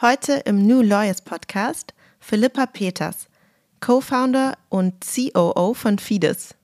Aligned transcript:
Heute 0.00 0.42
im 0.44 0.64
New 0.64 0.80
Lawyers 0.80 1.22
Podcast 1.22 1.92
Philippa 2.20 2.66
Peters, 2.66 3.26
Co-Founder 3.80 4.56
und 4.68 4.94
COO 5.04 5.74
von 5.74 5.98
Fides. 5.98 6.54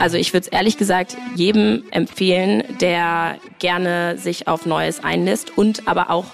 Also 0.00 0.16
ich 0.16 0.32
würde 0.32 0.46
es 0.46 0.52
ehrlich 0.52 0.78
gesagt 0.78 1.16
jedem 1.36 1.84
empfehlen, 1.92 2.64
der 2.80 3.38
gerne 3.60 4.18
sich 4.18 4.48
auf 4.48 4.66
Neues 4.66 5.04
einlässt 5.04 5.56
und 5.56 5.86
aber 5.86 6.10
auch 6.10 6.26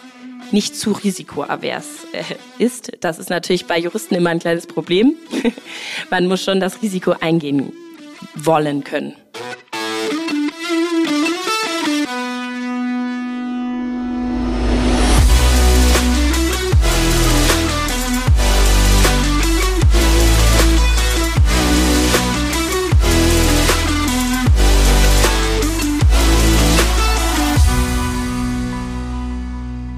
nicht 0.52 0.75
zu 0.75 0.93
risikoavers 0.93 2.07
äh, 2.12 2.23
ist. 2.59 2.93
Das 3.00 3.18
ist 3.18 3.29
natürlich 3.29 3.66
bei 3.66 3.79
Juristen 3.79 4.14
immer 4.14 4.30
ein 4.30 4.38
kleines 4.38 4.66
Problem. 4.66 5.16
Man 6.11 6.29
muss 6.29 6.43
schon 6.43 6.61
das 6.61 6.80
Risiko 6.80 7.14
eingehen 7.20 7.75
wollen 8.34 8.84
können. 8.84 9.14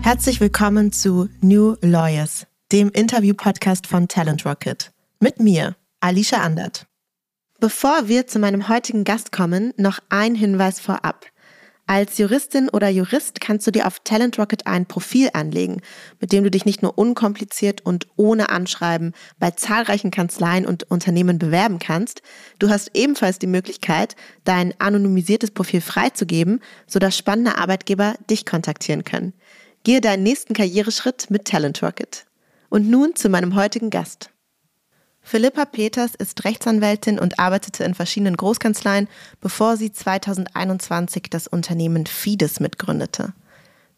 Herzlich 0.09 0.41
willkommen 0.41 0.91
zu 0.91 1.29
New 1.43 1.77
Lawyers, 1.83 2.47
dem 2.73 2.89
Interview-Podcast 2.89 3.87
von 3.87 4.09
Talent 4.09 4.47
Rocket. 4.47 4.91
Mit 5.21 5.39
mir, 5.39 5.77
Alicia 6.01 6.39
Andert. 6.39 6.87
Bevor 7.61 8.09
wir 8.09 8.27
zu 8.27 8.39
meinem 8.39 8.71
heutigen 8.71 9.05
Gast 9.05 9.33
kommen, 9.33 9.75
noch 9.77 9.99
ein 10.09 10.35
Hinweis 10.35 10.81
vorab. 10.81 11.27
Als 11.87 12.17
Juristin 12.17 12.71
oder 12.71 12.89
Jurist 12.89 13.43
kannst 13.43 13.67
du 13.67 13.71
dir 13.71 13.87
auf 13.87 14.01
Talent 14.01 14.39
Rocket 14.39 14.67
ein 14.67 14.87
Profil 14.87 15.29
anlegen, 15.35 15.83
mit 16.21 16.33
dem 16.33 16.43
du 16.43 16.51
dich 16.51 16.65
nicht 16.65 16.81
nur 16.81 16.97
unkompliziert 16.97 17.83
und 17.85 18.07
ohne 18.17 18.49
Anschreiben 18.49 19.13
bei 19.39 19.51
zahlreichen 19.51 20.11
Kanzleien 20.11 20.65
und 20.65 20.91
Unternehmen 20.91 21.39
bewerben 21.39 21.79
kannst, 21.79 22.23
du 22.59 22.71
hast 22.71 22.93
ebenfalls 22.95 23.39
die 23.39 23.47
Möglichkeit, 23.47 24.17
dein 24.45 24.73
anonymisiertes 24.81 25.51
Profil 25.51 25.83
freizugeben, 25.83 26.61
sodass 26.87 27.15
spannende 27.15 27.59
Arbeitgeber 27.59 28.15
dich 28.31 28.47
kontaktieren 28.47 29.05
können. 29.05 29.35
Gehe 29.89 30.03
deinen 30.03 30.23
nächsten 30.23 30.53
Karriereschritt 30.53 31.31
mit 31.31 31.47
Talent 31.47 31.83
Rocket. 31.83 32.27
Und 32.69 32.91
nun 32.91 33.17
zu 33.17 33.31
meinem 33.31 33.55
heutigen 33.55 33.89
Gast. 33.89 34.29
Philippa 35.23 35.65
Peters 35.65 36.15
ist 36.15 36.45
Rechtsanwältin 36.45 37.19
und 37.19 37.39
arbeitete 37.39 37.85
in 37.85 37.95
verschiedenen 37.95 38.37
Großkanzleien, 38.37 39.09
bevor 39.41 39.79
sie 39.79 39.91
2021 39.91 41.31
das 41.31 41.47
Unternehmen 41.47 42.05
Fides 42.05 42.61
mitgründete. 42.61 43.33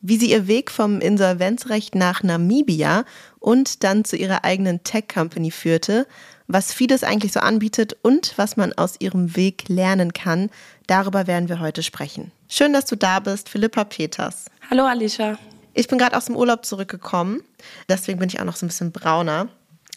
Wie 0.01 0.17
sie 0.17 0.31
ihr 0.31 0.47
Weg 0.47 0.71
vom 0.71 1.01
Insolvenzrecht 1.01 1.97
nach 1.97 2.23
Namibia 2.23 3.05
und 3.41 3.83
dann 3.83 4.05
zu 4.05 4.15
ihrer 4.15 4.45
eigenen 4.45 4.85
Tech-Company 4.85 5.51
führte, 5.51 6.07
was 6.47 6.73
Fides 6.73 7.03
eigentlich 7.03 7.33
so 7.33 7.41
anbietet 7.41 7.97
und 8.03 8.35
was 8.37 8.57
man 8.57 8.73
aus 8.75 8.95
ihrem 9.01 9.35
Weg 9.35 9.69
lernen 9.69 10.13
kann, 10.13 10.51
darüber 10.87 11.27
werden 11.27 11.49
wir 11.49 11.59
heute 11.59 11.83
sprechen. 11.83 12.31
Schön, 12.49 12.73
dass 12.73 12.85
du 12.85 12.95
da 12.95 13.19
bist, 13.19 13.49
Philippa 13.49 13.83
Peters. 13.83 14.45
Hallo 14.71 14.85
Alicia. 14.85 15.37
Ich 15.75 15.89
bin 15.89 15.99
gerade 15.99 16.17
aus 16.17 16.27
dem 16.27 16.37
Urlaub 16.37 16.65
zurückgekommen, 16.65 17.43
deswegen 17.89 18.19
bin 18.19 18.29
ich 18.29 18.41
auch 18.41 18.45
noch 18.45 18.57
so 18.57 18.67
ein 18.67 18.69
bisschen 18.69 18.93
brauner 18.93 19.49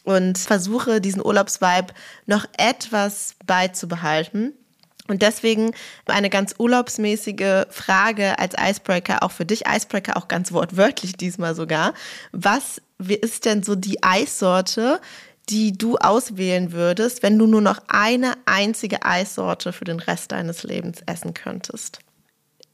und 0.03 0.37
versuche 0.37 1.01
diesen 1.01 1.25
Urlaubsvibe 1.25 1.93
noch 2.25 2.45
etwas 2.57 3.35
beizubehalten. 3.45 4.53
Und 5.07 5.21
deswegen 5.21 5.73
eine 6.05 6.29
ganz 6.29 6.55
urlaubsmäßige 6.57 7.65
Frage 7.69 8.39
als 8.39 8.55
Icebreaker, 8.57 9.21
auch 9.21 9.31
für 9.31 9.45
dich 9.45 9.63
Icebreaker, 9.67 10.15
auch 10.15 10.29
ganz 10.29 10.53
wortwörtlich 10.53 11.17
diesmal 11.17 11.55
sogar. 11.55 11.93
Was 12.31 12.81
ist 12.99 13.43
denn 13.43 13.63
so 13.63 13.75
die 13.75 14.01
Eissorte, 14.01 15.01
die 15.49 15.77
du 15.77 15.97
auswählen 15.97 16.71
würdest, 16.71 17.21
wenn 17.21 17.37
du 17.37 17.47
nur 17.47 17.59
noch 17.59 17.81
eine 17.89 18.35
einzige 18.45 19.03
Eissorte 19.03 19.73
für 19.73 19.83
den 19.83 19.99
Rest 19.99 20.31
deines 20.31 20.63
Lebens 20.63 21.01
essen 21.05 21.33
könntest? 21.33 21.99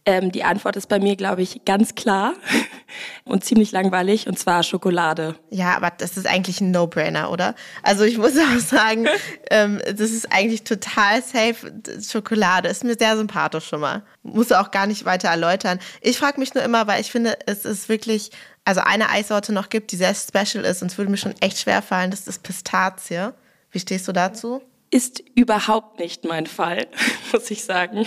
Ähm, 0.05 0.31
die 0.31 0.43
Antwort 0.43 0.75
ist 0.75 0.87
bei 0.87 0.99
mir, 0.99 1.15
glaube 1.15 1.41
ich, 1.41 1.65
ganz 1.65 1.93
klar 1.93 2.33
und 3.25 3.43
ziemlich 3.43 3.71
langweilig, 3.71 4.27
und 4.27 4.39
zwar 4.39 4.63
Schokolade. 4.63 5.35
Ja, 5.49 5.75
aber 5.75 5.91
das 5.91 6.17
ist 6.17 6.25
eigentlich 6.25 6.61
ein 6.61 6.71
No-Brainer, 6.71 7.31
oder? 7.31 7.53
Also 7.83 8.05
ich 8.05 8.17
muss 8.17 8.37
auch 8.37 8.59
sagen, 8.59 9.07
ähm, 9.51 9.81
das 9.85 10.11
ist 10.11 10.31
eigentlich 10.31 10.63
total 10.63 11.21
safe. 11.21 11.71
Schokolade 12.01 12.69
ist 12.69 12.83
mir 12.83 12.95
sehr 12.97 13.17
sympathisch 13.17 13.67
schon 13.67 13.81
mal. 13.81 14.03
Muss 14.23 14.51
auch 14.51 14.71
gar 14.71 14.87
nicht 14.87 15.05
weiter 15.05 15.29
erläutern. 15.29 15.79
Ich 16.01 16.17
frage 16.17 16.39
mich 16.39 16.53
nur 16.53 16.63
immer, 16.63 16.87
weil 16.87 17.01
ich 17.01 17.11
finde, 17.11 17.37
es 17.45 17.65
ist 17.65 17.89
wirklich, 17.89 18.31
also 18.65 18.81
eine 18.81 19.09
Eissorte 19.09 19.51
noch 19.51 19.69
gibt, 19.69 19.91
die 19.91 19.97
sehr 19.97 20.15
special 20.15 20.63
ist 20.63 20.81
und 20.81 20.91
es 20.91 20.97
würde 20.97 21.11
mir 21.11 21.17
schon 21.17 21.35
echt 21.41 21.59
schwer 21.59 21.81
fallen, 21.81 22.11
das 22.11 22.27
ist 22.27 22.41
Pistazie. 22.43 23.31
Wie 23.71 23.79
stehst 23.79 24.07
du 24.07 24.11
dazu? 24.13 24.61
Ist 24.91 25.21
überhaupt 25.35 25.99
nicht 25.99 26.25
mein 26.25 26.47
Fall, 26.47 26.87
muss 27.31 27.51
ich 27.51 27.63
sagen. 27.63 28.05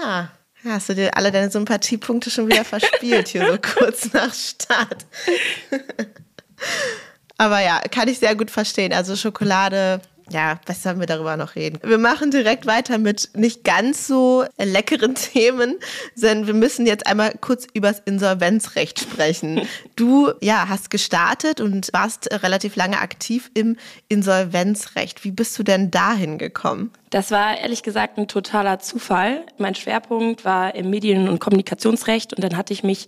Ah. 0.00 0.28
Hast 0.68 0.88
du 0.88 0.94
dir 0.94 1.16
alle 1.16 1.30
deine 1.30 1.50
Sympathiepunkte 1.50 2.30
schon 2.30 2.48
wieder 2.48 2.64
verspielt 2.64 3.28
hier 3.28 3.46
so 3.46 3.58
kurz 3.78 4.12
nach 4.12 4.34
Start? 4.34 5.06
Aber 7.38 7.60
ja, 7.60 7.80
kann 7.90 8.08
ich 8.08 8.18
sehr 8.18 8.34
gut 8.34 8.50
verstehen. 8.50 8.92
Also 8.92 9.14
Schokolade 9.16 10.00
ja, 10.28 10.58
was 10.66 10.82
sollen 10.82 10.98
wir 10.98 11.06
darüber 11.06 11.36
noch 11.36 11.54
reden? 11.54 11.78
Wir 11.84 11.98
machen 11.98 12.32
direkt 12.32 12.66
weiter 12.66 12.98
mit 12.98 13.30
nicht 13.34 13.62
ganz 13.62 14.08
so 14.08 14.44
leckeren 14.58 15.14
Themen, 15.14 15.76
sondern 16.16 16.48
wir 16.48 16.54
müssen 16.54 16.84
jetzt 16.84 17.06
einmal 17.06 17.34
kurz 17.40 17.66
übers 17.72 18.02
Insolvenzrecht 18.04 19.00
sprechen. 19.00 19.62
Du, 19.94 20.30
ja, 20.42 20.68
hast 20.68 20.90
gestartet 20.90 21.60
und 21.60 21.88
warst 21.92 22.30
relativ 22.30 22.76
lange 22.76 23.00
aktiv 23.00 23.50
im 23.54 23.76
Insolvenzrecht. 24.08 25.24
Wie 25.24 25.30
bist 25.30 25.58
du 25.58 25.62
denn 25.62 25.90
dahin 25.90 26.36
gekommen? 26.36 26.92
Das 27.10 27.30
war 27.30 27.56
ehrlich 27.58 27.84
gesagt 27.84 28.18
ein 28.18 28.26
totaler 28.26 28.80
Zufall. 28.80 29.46
Mein 29.58 29.76
Schwerpunkt 29.76 30.44
war 30.44 30.74
im 30.74 30.90
Medien- 30.90 31.28
und 31.28 31.38
Kommunikationsrecht 31.38 32.34
und 32.34 32.42
dann 32.42 32.56
hatte 32.56 32.72
ich 32.72 32.82
mich 32.82 33.06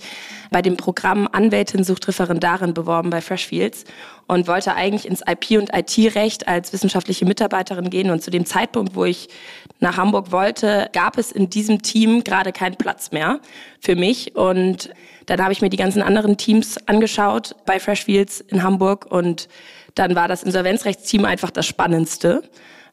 bei 0.52 0.62
dem 0.62 0.76
Programm 0.76 1.28
Anwältin 1.32 1.82
sucht 1.82 2.06
Referendarin 2.06 2.74
beworben 2.74 3.10
bei 3.10 3.20
Freshfields 3.20 3.84
und 4.28 4.46
wollte 4.46 4.76
eigentlich 4.76 5.04
ins 5.04 5.22
IP- 5.26 5.58
und 5.58 5.70
IT-Recht 5.74 6.46
als 6.46 6.72
wissenschaftliche 6.72 7.24
Mitarbeiterin 7.24 7.90
gehen. 7.90 8.10
Und 8.10 8.22
zu 8.22 8.30
dem 8.30 8.46
Zeitpunkt, 8.46 8.94
wo 8.94 9.04
ich 9.04 9.28
nach 9.80 9.96
Hamburg 9.96 10.30
wollte, 10.30 10.88
gab 10.92 11.18
es 11.18 11.32
in 11.32 11.50
diesem 11.50 11.82
Team 11.82 12.22
gerade 12.22 12.52
keinen 12.52 12.76
Platz 12.76 13.10
mehr 13.10 13.40
für 13.80 13.96
mich. 13.96 14.36
Und 14.36 14.90
dann 15.26 15.42
habe 15.42 15.52
ich 15.52 15.60
mir 15.60 15.70
die 15.70 15.76
ganzen 15.76 16.02
anderen 16.02 16.36
Teams 16.36 16.78
angeschaut 16.86 17.56
bei 17.66 17.80
Freshfields 17.80 18.40
in 18.42 18.62
Hamburg 18.62 19.06
und 19.10 19.48
dann 19.96 20.14
war 20.14 20.28
das 20.28 20.44
Insolvenzrechtsteam 20.44 21.24
einfach 21.24 21.50
das 21.50 21.66
Spannendste. 21.66 22.44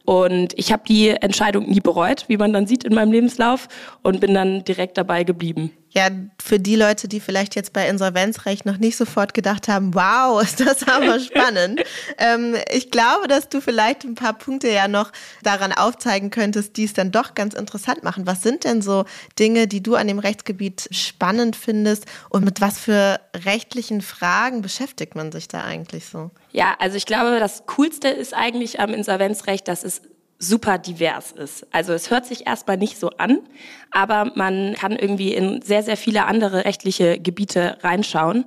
Und 0.06 0.54
ich 0.56 0.72
habe 0.72 0.84
die 0.88 1.08
Entscheidung 1.10 1.68
nie 1.68 1.80
bereut, 1.80 2.24
wie 2.28 2.36
man 2.36 2.52
dann 2.52 2.66
sieht 2.66 2.84
in 2.84 2.94
meinem 2.94 3.12
Lebenslauf 3.12 3.68
und 4.02 4.20
bin 4.20 4.34
dann 4.34 4.64
direkt 4.64 4.96
dabei 4.96 5.24
geblieben. 5.24 5.72
Ja, 5.96 6.10
für 6.38 6.60
die 6.60 6.76
Leute, 6.76 7.08
die 7.08 7.20
vielleicht 7.20 7.56
jetzt 7.56 7.72
bei 7.72 7.88
Insolvenzrecht 7.88 8.66
noch 8.66 8.76
nicht 8.76 8.98
sofort 8.98 9.32
gedacht 9.32 9.66
haben, 9.66 9.94
wow, 9.94 10.42
ist 10.42 10.60
das 10.60 10.86
aber 10.86 11.18
spannend. 11.18 11.82
ähm, 12.18 12.54
ich 12.70 12.90
glaube, 12.90 13.28
dass 13.28 13.48
du 13.48 13.62
vielleicht 13.62 14.04
ein 14.04 14.14
paar 14.14 14.34
Punkte 14.34 14.68
ja 14.68 14.88
noch 14.88 15.10
daran 15.42 15.72
aufzeigen 15.72 16.28
könntest, 16.28 16.76
die 16.76 16.84
es 16.84 16.92
dann 16.92 17.12
doch 17.12 17.34
ganz 17.34 17.54
interessant 17.54 18.04
machen. 18.04 18.26
Was 18.26 18.42
sind 18.42 18.64
denn 18.64 18.82
so 18.82 19.06
Dinge, 19.38 19.68
die 19.68 19.82
du 19.82 19.94
an 19.94 20.06
dem 20.06 20.18
Rechtsgebiet 20.18 20.86
spannend 20.90 21.56
findest 21.56 22.04
und 22.28 22.44
mit 22.44 22.60
was 22.60 22.78
für 22.78 23.18
rechtlichen 23.34 24.02
Fragen 24.02 24.60
beschäftigt 24.60 25.14
man 25.14 25.32
sich 25.32 25.48
da 25.48 25.64
eigentlich 25.64 26.04
so? 26.04 26.30
Ja, 26.52 26.76
also 26.78 26.98
ich 26.98 27.06
glaube, 27.06 27.40
das 27.40 27.64
Coolste 27.64 28.08
ist 28.08 28.34
eigentlich 28.34 28.80
am 28.80 28.92
Insolvenzrecht, 28.92 29.66
dass 29.66 29.82
es 29.82 30.02
super 30.38 30.78
divers 30.78 31.32
ist. 31.32 31.66
Also 31.72 31.92
es 31.92 32.10
hört 32.10 32.26
sich 32.26 32.46
erstmal 32.46 32.76
nicht 32.76 32.98
so 32.98 33.10
an, 33.18 33.40
aber 33.90 34.32
man 34.34 34.74
kann 34.74 34.92
irgendwie 34.92 35.34
in 35.34 35.62
sehr, 35.62 35.82
sehr 35.82 35.96
viele 35.96 36.26
andere 36.26 36.64
rechtliche 36.64 37.18
Gebiete 37.18 37.78
reinschauen. 37.82 38.44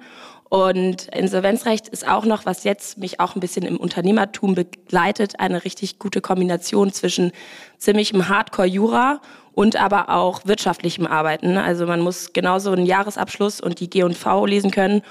Und 0.50 1.07
Insolvenzrecht 1.09 1.88
ist 1.88 2.07
auch 2.07 2.25
noch, 2.25 2.45
was 2.45 2.63
jetzt 2.63 2.97
mich 2.97 3.19
auch 3.19 3.36
ein 3.36 3.39
bisschen 3.39 3.65
im 3.65 3.77
Unternehmertum 3.77 4.56
begleitet, 4.56 5.39
eine 5.39 5.63
richtig 5.63 6.00
gute 6.00 6.21
Kombination 6.21 6.91
zwischen 6.91 7.31
ziemlichem 7.77 8.30
Hardcore-Jura 8.30 9.21
und 9.53 9.75
aber 9.75 10.09
auch 10.09 10.42
wirtschaftlichem 10.45 11.06
Arbeiten. 11.06 11.57
Also 11.57 11.85
man 11.85 12.00
muss 12.00 12.33
genauso 12.33 12.71
einen 12.71 12.88
Jahresabschluss 12.88 13.62
und 13.62 13.80
die 13.80 13.92
G&V 13.92 14.45
lesen 14.47 14.71
können, 14.71 15.03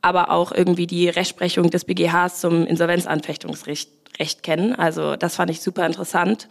aber 0.00 0.30
auch 0.30 0.52
irgendwie 0.52 0.86
die 0.86 1.08
Rechtsprechung 1.10 1.68
des 1.68 1.84
BGHs 1.84 2.40
zum 2.40 2.64
Insolvenzanfechtungsrecht 2.66 3.97
Recht 4.18 4.42
kennen. 4.42 4.74
Also 4.74 5.16
das 5.16 5.36
fand 5.36 5.50
ich 5.50 5.60
super 5.60 5.86
interessant. 5.86 6.48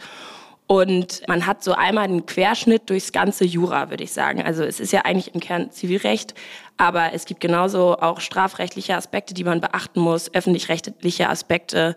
Und 0.67 1.21
man 1.27 1.45
hat 1.45 1.63
so 1.63 1.71
einmal 1.71 2.03
einen 2.03 2.25
Querschnitt 2.25 2.89
durchs 2.89 3.13
ganze 3.13 3.45
Jura, 3.45 3.89
würde 3.89 4.03
ich 4.03 4.11
sagen. 4.11 4.43
Also 4.43 4.63
es 4.63 4.81
ist 4.81 4.91
ja 4.91 5.05
eigentlich 5.05 5.33
im 5.33 5.39
Kern 5.39 5.71
Zivilrecht, 5.71 6.33
aber 6.75 7.13
es 7.13 7.25
gibt 7.25 7.39
genauso 7.39 7.97
auch 7.99 8.19
strafrechtliche 8.19 8.95
Aspekte, 8.95 9.33
die 9.33 9.45
man 9.45 9.61
beachten 9.61 10.01
muss, 10.01 10.33
öffentlich-rechtliche 10.33 11.29
Aspekte. 11.29 11.95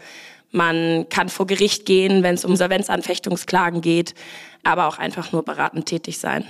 Man 0.52 1.08
kann 1.08 1.28
vor 1.28 1.48
Gericht 1.48 1.84
gehen, 1.84 2.22
wenn 2.22 2.36
es 2.36 2.44
um 2.44 2.52
Insolvenzanfechtungsklagen 2.52 3.80
geht, 3.80 4.14
aber 4.62 4.86
auch 4.86 4.98
einfach 4.98 5.32
nur 5.32 5.44
beratend 5.44 5.86
tätig 5.86 6.18
sein. 6.18 6.44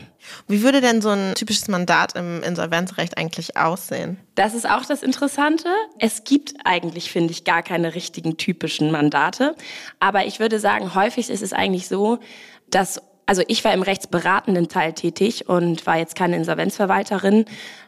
Wie 0.49 0.62
würde 0.62 0.81
denn 0.81 1.01
so 1.01 1.11
ein 1.11 1.35
typisches 1.35 1.69
Mandat 1.69 2.17
im 2.17 2.43
Insolvenzrecht 2.43 3.17
eigentlich 3.17 3.57
aussehen? 3.57 4.19
Das 4.35 4.55
ist 4.55 4.69
auch 4.69 4.85
das 4.85 5.03
Interessante. 5.03 5.69
Es 5.99 6.25
gibt 6.25 6.55
eigentlich, 6.65 7.11
finde 7.11 7.33
ich, 7.33 7.45
gar 7.45 7.62
keine 7.62 7.95
richtigen 7.95 8.37
typischen 8.37 8.91
Mandate. 8.91 9.55
Aber 10.01 10.27
ich 10.27 10.41
würde 10.41 10.59
sagen, 10.59 10.95
häufig 10.95 11.31
ist 11.31 11.43
es 11.43 11.53
eigentlich 11.53 11.89
so, 11.89 12.19
dass 12.69 13.01
also 13.31 13.44
ich 13.47 13.65
war 13.65 13.73
im 13.73 13.82
rechtsberatenden 13.82 14.67
Teil 14.67 14.93
tätig 14.93 15.49
und 15.49 15.87
war 15.87 15.97
jetzt 15.97 16.17
keine 16.17 16.35
Insolvenzverwalterin. 16.35 17.44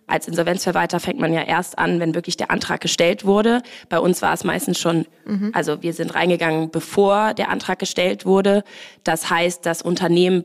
Als 0.06 0.28
Insolvenzverwalter 0.28 1.00
fängt 1.00 1.18
man 1.18 1.32
ja 1.32 1.42
erst 1.42 1.80
an, 1.80 1.98
wenn 1.98 2.14
wirklich 2.14 2.36
der 2.36 2.52
Antrag 2.52 2.80
gestellt 2.80 3.24
wurde. 3.24 3.60
Bei 3.88 3.98
uns 3.98 4.22
war 4.22 4.32
es 4.32 4.44
meistens 4.44 4.78
schon, 4.78 5.04
mhm. 5.24 5.50
also 5.52 5.82
wir 5.82 5.94
sind 5.94 6.14
reingegangen, 6.14 6.70
bevor 6.70 7.34
der 7.34 7.48
Antrag 7.48 7.80
gestellt 7.80 8.24
wurde. 8.24 8.62
Das 9.02 9.30
heißt, 9.30 9.66
das 9.66 9.82
Unternehmen 9.82 10.44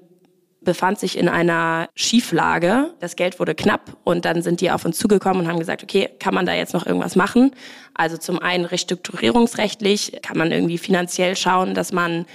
befand 0.62 0.98
sich 0.98 1.16
in 1.16 1.30
einer 1.30 1.90
Schieflage. 1.94 2.96
Das 3.00 3.16
Geld 3.16 3.40
wurde 3.40 3.54
knapp 3.54 3.98
und 4.04 4.26
dann 4.26 4.42
sind 4.42 4.62
die 4.62 4.72
auf 4.72 4.84
uns 4.84 4.98
zugekommen 4.98 5.44
und 5.44 5.48
haben 5.48 5.60
gesagt, 5.60 5.84
okay, 5.84 6.10
kann 6.18 6.34
man 6.34 6.48
da 6.48 6.56
jetzt 6.56 6.74
noch 6.74 6.88
irgendwas 6.88 7.16
machen? 7.16 7.52
Also 7.94 8.18
zum 8.18 8.40
einen 8.40 8.66
restrukturierungsrechtlich 8.66 10.22
kann 10.24 10.40
man 10.40 10.52
irgendwie 10.52 10.80
finanziell 10.80 11.36
schauen, 11.36 11.76
dass 11.76 11.94
man 11.94 12.26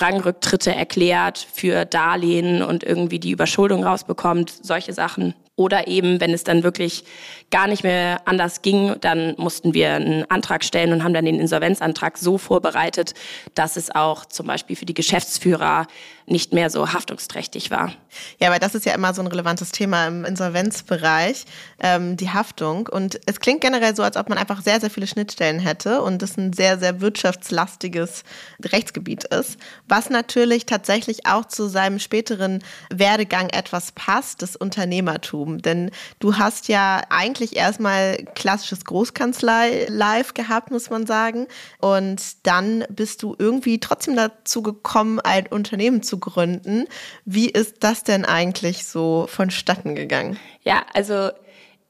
Rangrücktritte 0.00 0.74
erklärt 0.74 1.46
für 1.52 1.84
Darlehen 1.84 2.62
und 2.62 2.84
irgendwie 2.84 3.18
die 3.18 3.30
Überschuldung 3.30 3.84
rausbekommt, 3.84 4.50
solche 4.50 4.92
Sachen. 4.92 5.34
Oder 5.56 5.88
eben, 5.88 6.20
wenn 6.20 6.32
es 6.32 6.44
dann 6.44 6.62
wirklich 6.62 7.04
gar 7.50 7.66
nicht 7.66 7.82
mehr 7.82 8.20
anders 8.26 8.62
ging, 8.62 8.94
dann 9.00 9.34
mussten 9.38 9.74
wir 9.74 9.94
einen 9.94 10.30
Antrag 10.30 10.62
stellen 10.62 10.92
und 10.92 11.02
haben 11.02 11.14
dann 11.14 11.24
den 11.24 11.40
Insolvenzantrag 11.40 12.16
so 12.16 12.38
vorbereitet, 12.38 13.14
dass 13.54 13.76
es 13.76 13.92
auch 13.92 14.24
zum 14.24 14.46
Beispiel 14.46 14.76
für 14.76 14.86
die 14.86 14.94
Geschäftsführer 14.94 15.88
nicht 16.30 16.52
mehr 16.52 16.70
so 16.70 16.92
haftungsträchtig 16.92 17.70
war. 17.70 17.92
Ja, 18.38 18.50
weil 18.50 18.58
das 18.58 18.74
ist 18.74 18.86
ja 18.86 18.94
immer 18.94 19.14
so 19.14 19.22
ein 19.22 19.26
relevantes 19.26 19.70
Thema 19.70 20.06
im 20.06 20.24
Insolvenzbereich, 20.24 21.44
ähm, 21.80 22.16
die 22.16 22.30
Haftung. 22.30 22.86
Und 22.86 23.20
es 23.26 23.40
klingt 23.40 23.60
generell 23.60 23.96
so, 23.96 24.02
als 24.02 24.16
ob 24.16 24.28
man 24.28 24.38
einfach 24.38 24.62
sehr, 24.62 24.80
sehr 24.80 24.90
viele 24.90 25.06
Schnittstellen 25.06 25.58
hätte 25.58 26.02
und 26.02 26.22
es 26.22 26.36
ein 26.36 26.52
sehr, 26.52 26.78
sehr 26.78 27.00
wirtschaftslastiges 27.00 28.24
Rechtsgebiet 28.64 29.24
ist, 29.24 29.58
was 29.86 30.10
natürlich 30.10 30.66
tatsächlich 30.66 31.26
auch 31.26 31.46
zu 31.46 31.68
seinem 31.68 31.98
späteren 31.98 32.62
Werdegang 32.90 33.48
etwas 33.50 33.92
passt, 33.92 34.42
das 34.42 34.56
Unternehmertum. 34.56 35.62
Denn 35.62 35.90
du 36.18 36.36
hast 36.36 36.68
ja 36.68 37.02
eigentlich 37.08 37.56
erstmal 37.56 38.18
klassisches 38.34 38.84
Großkanzlei 38.84 39.86
live 39.88 40.34
gehabt, 40.34 40.70
muss 40.70 40.90
man 40.90 41.06
sagen. 41.06 41.46
Und 41.80 42.46
dann 42.46 42.84
bist 42.90 43.22
du 43.22 43.34
irgendwie 43.38 43.80
trotzdem 43.80 44.16
dazu 44.16 44.62
gekommen, 44.62 45.20
ein 45.20 45.46
Unternehmen 45.46 46.02
zu 46.02 46.17
gründen. 46.20 46.86
Wie 47.24 47.48
ist 47.48 47.76
das 47.80 48.04
denn 48.04 48.24
eigentlich 48.24 48.84
so 48.84 49.26
vonstatten 49.28 49.94
gegangen? 49.94 50.38
Ja, 50.62 50.84
also 50.94 51.30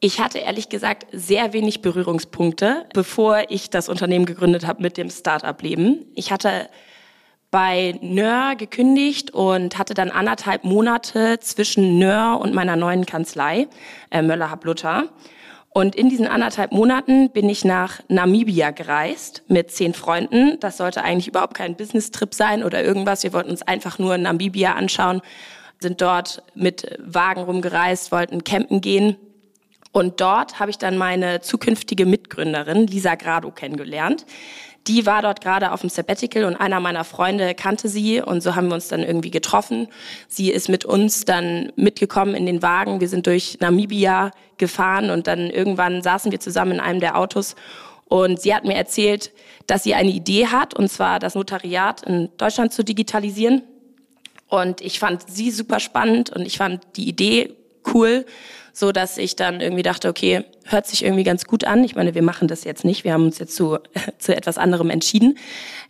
ich 0.01 0.21
hatte 0.21 0.39
ehrlich 0.39 0.69
gesagt 0.69 1.07
sehr 1.13 1.53
wenig 1.53 1.83
Berührungspunkte, 1.83 2.87
bevor 2.95 3.45
ich 3.49 3.71
das 3.71 3.89
Unternehmen 3.89 4.27
gegründet 4.27 4.67
habe 4.67 4.83
mit 4.83 4.97
dem 4.97 5.11
Start-up-Leben. 5.11 6.07
Ich 6.15 6.31
hatte 6.31 6.69
bei 7.51 7.99
Nör 8.03 8.55
gekündigt 8.57 9.33
und 9.33 9.79
hatte 9.79 9.95
dann 9.95 10.11
anderthalb 10.11 10.65
Monate 10.65 11.39
zwischen 11.41 11.99
Nör 11.99 12.39
und 12.41 12.55
meiner 12.55 12.77
neuen 12.77 13.07
Kanzlei, 13.07 13.69
äh, 14.11 14.23
Möller-Hablutter. 14.23 15.09
Und 15.71 15.95
in 15.95 16.09
diesen 16.09 16.27
anderthalb 16.27 16.73
Monaten 16.73 17.31
bin 17.31 17.49
ich 17.49 17.65
nach 17.65 18.01
Namibia 18.09 18.71
gereist 18.71 19.43
mit 19.49 19.71
zehn 19.71 19.95
Freunden. 19.95 20.59
Das 20.61 20.77
sollte 20.77 21.03
eigentlich 21.03 21.29
überhaupt 21.29 21.55
kein 21.55 21.77
Business-Trip 21.77 22.35
sein 22.35 22.65
oder 22.65 22.83
irgendwas. 22.83 23.23
Wir 23.23 23.33
wollten 23.33 23.51
uns 23.51 23.63
einfach 23.63 23.99
nur 23.99 24.19
Namibia 24.19 24.75
anschauen, 24.75 25.21
sind 25.79 26.01
dort 26.01 26.43
mit 26.55 26.99
Wagen 26.99 27.43
rumgereist, 27.43 28.11
wollten 28.11 28.45
campen 28.45 28.81
gehen. 28.81 29.17
Und 29.93 30.21
dort 30.21 30.59
habe 30.59 30.71
ich 30.71 30.79
dann 30.79 30.99
meine 30.99 31.41
zukünftige 31.41 32.07
Mitgründerin, 32.07 32.87
Lisa 32.87 33.15
Grado, 33.15 33.51
kennengelernt. 33.51 34.27
Die 34.89 35.05
war 35.07 35.23
dort 35.23 35.43
gerade 35.43 35.73
auf 35.73 35.83
dem 35.83 35.91
Sabbatical 35.91 36.45
und 36.45 36.57
einer 36.57 36.81
meiner 36.81 37.05
Freunde 37.05 37.55
kannte 37.55 37.89
sie 37.89 38.21
und 38.23 38.43
so 38.43 38.57
haben 38.57 38.69
wir 38.69 38.75
uns 38.75 38.89
dann 38.89 39.03
irgendwie 39.03 39.31
getroffen. 39.31 39.89
Sie 40.29 40.51
ist 40.51 40.69
mit 40.69 40.87
uns 40.87 41.27
dann 41.27 41.71
mitgekommen 41.77 42.35
in 42.35 42.47
den 42.47 42.63
Wagen. 42.63 43.01
Wir 43.01 43.09
sind 43.09 43.27
durch 43.27 43.59
Namibia 43.61 44.33
gefahren 44.57 45.11
und 45.11 45.27
dann 45.27 45.51
irgendwann 45.51 46.03
saßen 46.03 46.33
wir 46.33 46.41
zusammen 46.41 46.73
in 46.73 46.81
einem 46.81 47.01
der 47.01 47.19
Autos 47.19 47.55
und 48.07 48.41
sie 48.41 48.55
hat 48.55 48.65
mir 48.65 48.75
erzählt, 48.75 49.31
dass 49.67 49.83
sie 49.83 49.95
eine 49.95 50.11
Idee 50.11 50.47
hat 50.47 50.73
und 50.73 50.89
zwar 50.91 51.19
das 51.19 51.35
Notariat 51.35 52.03
in 52.03 52.31
Deutschland 52.39 52.73
zu 52.73 52.83
digitalisieren. 52.83 53.63
Und 54.49 54.81
ich 54.81 54.99
fand 54.99 55.29
sie 55.29 55.51
super 55.51 55.79
spannend 55.79 56.31
und 56.31 56.47
ich 56.47 56.57
fand 56.57 56.81
die 56.97 57.07
Idee 57.07 57.55
cool 57.93 58.25
so 58.79 58.93
dass 58.93 59.19
ich 59.19 59.35
dann 59.35 59.61
irgendwie 59.61 59.83
dachte, 59.83 60.09
okay, 60.09 60.45
hört 60.65 60.87
sich 60.87 61.05
irgendwie 61.05 61.25
ganz 61.25 61.47
gut 61.47 61.65
an. 61.65 61.83
Ich 61.83 61.97
meine, 61.97 62.15
wir 62.15 62.23
machen 62.23 62.47
das 62.47 62.63
jetzt 62.63 62.85
nicht, 62.85 63.03
wir 63.03 63.13
haben 63.13 63.25
uns 63.25 63.41
jetzt 63.41 63.57
zu, 63.57 63.79
zu 64.19 64.37
etwas 64.37 64.57
anderem 64.57 64.91
entschieden. 64.91 65.37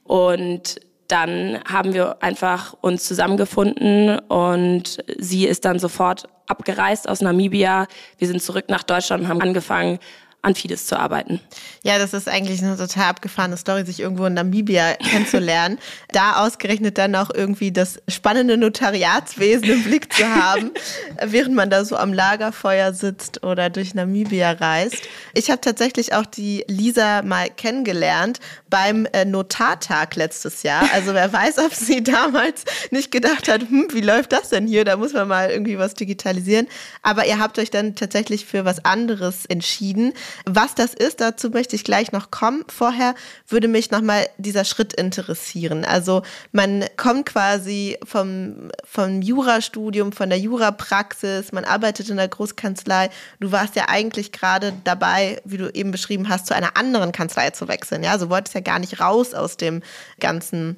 Und 0.05 0.81
dann 1.06 1.58
haben 1.70 1.93
wir 1.93 2.23
einfach 2.23 2.75
uns 2.81 3.05
zusammengefunden 3.05 4.19
und 4.19 5.05
sie 5.19 5.46
ist 5.46 5.67
dann 5.67 5.79
sofort 5.79 6.29
abgereist 6.46 7.08
aus 7.08 7.20
Namibia. 7.20 7.87
Wir 8.17 8.29
sind 8.29 8.43
zurück 8.43 8.67
nach 8.69 8.82
Deutschland 8.82 9.25
und 9.25 9.29
haben 9.29 9.43
angefangen, 9.43 9.99
an 10.43 10.55
Fides 10.55 10.87
zu 10.87 10.99
arbeiten. 10.99 11.40
Ja, 11.82 11.99
das 11.99 12.14
ist 12.14 12.29
eigentlich 12.29 12.62
eine 12.62 12.76
total 12.76 13.06
abgefahrene 13.06 13.56
Story, 13.56 13.85
sich 13.85 13.99
irgendwo 13.99 14.26
in 14.26 14.35
Namibia 14.35 14.94
kennenzulernen. 15.11 15.79
da 16.12 16.44
ausgerechnet 16.44 16.96
dann 16.96 17.14
auch 17.17 17.31
irgendwie 17.35 17.73
das 17.73 18.00
spannende 18.08 18.56
Notariatswesen 18.56 19.69
im 19.69 19.82
Blick 19.82 20.12
zu 20.12 20.25
haben, 20.25 20.70
während 21.25 21.55
man 21.55 21.70
da 21.70 21.85
so 21.85 21.96
am 21.96 22.12
Lagerfeuer 22.12 22.93
sitzt 22.93 23.43
oder 23.43 23.69
durch 23.69 23.94
Namibia 23.94 24.52
reist. 24.52 25.08
Ich 25.35 25.50
habe 25.50 25.61
tatsächlich 25.61 26.14
auch 26.14 26.26
die 26.26 26.64
Lisa 26.69 27.23
mal 27.23 27.49
kennengelernt 27.50 28.38
beim 28.70 29.06
äh, 29.12 29.25
Notartag 29.25 30.14
letztes 30.14 30.62
Jahr. 30.62 30.88
Also 30.93 31.14
wer 31.14 31.32
weiß, 31.32 31.58
ob 31.58 31.75
sie 31.75 32.02
damals 32.02 32.64
nicht 32.91 33.11
gedacht 33.11 33.49
hat, 33.49 33.62
hm, 33.62 33.88
wie 33.93 34.00
läuft 34.00 34.32
das 34.32 34.50
denn 34.50 34.67
hier? 34.67 34.84
Da 34.84 34.96
muss 34.96 35.12
man 35.12 35.26
mal 35.26 35.50
irgendwie 35.50 35.79
was 35.79 35.94
digitalisieren. 35.94 36.69
Aber 37.02 37.26
ihr 37.26 37.38
habt 37.38 37.58
euch 37.58 37.70
dann 37.70 37.96
tatsächlich 37.96 38.46
für 38.46 38.64
was 38.64 38.84
anderes 38.84 39.46
entschieden. 39.46 40.12
Was 40.44 40.75
das 40.75 40.94
ist, 40.94 41.20
dazu 41.20 41.50
möchte 41.50 41.76
ich 41.76 41.84
gleich 41.84 42.12
noch 42.12 42.30
kommen. 42.30 42.64
Vorher 42.69 43.14
würde 43.46 43.69
mich 43.69 43.90
nochmal 43.90 44.28
dieser 44.38 44.64
Schritt 44.64 44.92
interessieren. 44.94 45.84
Also 45.84 46.22
man 46.52 46.84
kommt 46.96 47.26
quasi 47.26 47.98
vom, 48.04 48.70
vom 48.84 49.22
Jurastudium, 49.22 50.12
von 50.12 50.28
der 50.28 50.38
Jurapraxis, 50.38 51.52
man 51.52 51.64
arbeitet 51.64 52.08
in 52.10 52.16
der 52.16 52.28
Großkanzlei. 52.28 53.10
Du 53.41 53.53
warst 53.53 53.76
ja 53.76 53.84
eigentlich 53.88 54.32
gerade 54.32 54.72
dabei, 54.84 55.41
wie 55.44 55.58
du 55.58 55.70
eben 55.74 55.91
beschrieben 55.91 56.29
hast, 56.29 56.46
zu 56.46 56.55
einer 56.55 56.76
anderen 56.76 57.12
Kanzlei 57.12 57.50
zu 57.50 57.69
wechseln. 57.69 58.03
Ja, 58.03 58.12
also 58.12 58.31
wolltest 58.31 58.55
ja 58.55 58.60
gar 58.60 58.79
nicht 58.79 59.00
raus 59.00 59.34
aus 59.34 59.56
dem 59.56 59.82
ganzen 60.20 60.76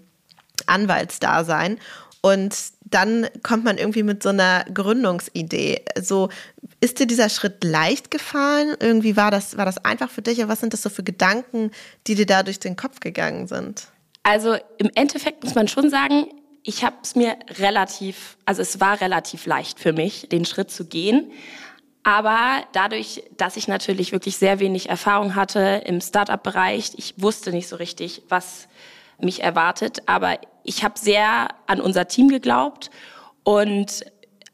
Anwaltsdasein. 0.66 1.78
Und 2.22 2.54
dann 2.84 3.28
kommt 3.42 3.64
man 3.64 3.78
irgendwie 3.78 4.02
mit 4.02 4.22
so 4.22 4.28
einer 4.28 4.64
Gründungsidee. 4.72 5.82
So, 6.00 6.28
ist 6.80 6.98
dir 6.98 7.06
dieser 7.06 7.28
Schritt 7.28 7.64
leicht 7.64 8.10
gefallen? 8.10 8.76
Irgendwie 8.80 9.16
war 9.16 9.30
das, 9.30 9.56
war 9.56 9.64
das 9.64 9.84
einfach 9.84 10.10
für 10.10 10.22
dich? 10.22 10.38
Oder 10.38 10.48
was 10.48 10.60
sind 10.60 10.72
das 10.72 10.82
so 10.82 10.90
für 10.90 11.02
Gedanken, 11.02 11.70
die 12.06 12.14
dir 12.14 12.26
da 12.26 12.42
durch 12.42 12.58
den 12.58 12.76
Kopf 12.76 13.00
gegangen 13.00 13.46
sind? 13.46 13.86
Also 14.22 14.56
im 14.78 14.90
Endeffekt 14.94 15.44
muss 15.44 15.54
man 15.54 15.66
schon 15.66 15.88
sagen, 15.88 16.26
ich 16.62 16.84
habe 16.84 16.96
es 17.02 17.14
mir 17.14 17.36
relativ, 17.58 18.36
also 18.44 18.60
es 18.60 18.80
war 18.80 19.00
relativ 19.00 19.46
leicht 19.46 19.80
für 19.80 19.94
mich, 19.94 20.28
den 20.28 20.44
Schritt 20.44 20.70
zu 20.70 20.84
gehen. 20.84 21.32
Aber 22.02 22.64
dadurch, 22.72 23.22
dass 23.36 23.56
ich 23.56 23.68
natürlich 23.68 24.12
wirklich 24.12 24.36
sehr 24.36 24.58
wenig 24.58 24.88
Erfahrung 24.88 25.34
hatte 25.34 25.82
im 25.84 26.00
Startup-Bereich, 26.00 26.92
ich 26.96 27.14
wusste 27.16 27.50
nicht 27.50 27.68
so 27.68 27.76
richtig, 27.76 28.22
was 28.28 28.68
mich 29.18 29.42
erwartet. 29.42 30.02
Aber 30.06 30.38
ich 30.70 30.84
habe 30.84 30.96
sehr 30.96 31.48
an 31.66 31.80
unser 31.80 32.06
Team 32.06 32.28
geglaubt 32.28 32.90
und 33.42 34.04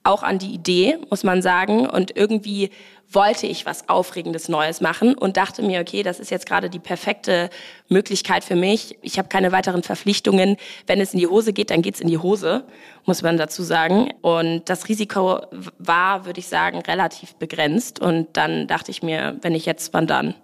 auch 0.02 0.22
an 0.22 0.38
die 0.38 0.54
Idee, 0.54 0.96
muss 1.10 1.24
man 1.24 1.42
sagen. 1.42 1.86
Und 1.86 2.16
irgendwie 2.16 2.70
wollte 3.10 3.46
ich 3.46 3.66
was 3.66 3.90
Aufregendes 3.90 4.48
Neues 4.48 4.80
machen 4.80 5.14
und 5.14 5.36
dachte 5.36 5.62
mir, 5.62 5.78
okay, 5.82 6.02
das 6.02 6.18
ist 6.18 6.30
jetzt 6.30 6.46
gerade 6.46 6.70
die 6.70 6.78
perfekte 6.78 7.50
Möglichkeit 7.90 8.44
für 8.44 8.56
mich. 8.56 8.96
Ich 9.02 9.18
habe 9.18 9.28
keine 9.28 9.52
weiteren 9.52 9.82
Verpflichtungen. 9.82 10.56
Wenn 10.86 11.02
es 11.02 11.12
in 11.12 11.18
die 11.18 11.26
Hose 11.26 11.52
geht, 11.52 11.70
dann 11.70 11.82
geht's 11.82 12.00
in 12.00 12.08
die 12.08 12.18
Hose, 12.18 12.64
muss 13.04 13.20
man 13.20 13.36
dazu 13.36 13.62
sagen. 13.62 14.10
Und 14.22 14.70
das 14.70 14.88
Risiko 14.88 15.42
war, 15.78 16.24
würde 16.24 16.40
ich 16.40 16.48
sagen, 16.48 16.78
relativ 16.78 17.34
begrenzt. 17.34 18.00
Und 18.00 18.38
dann 18.38 18.68
dachte 18.68 18.90
ich 18.90 19.02
mir, 19.02 19.36
wenn 19.42 19.54
ich 19.54 19.66
jetzt, 19.66 19.92
wann 19.92 20.06
dann? 20.06 20.34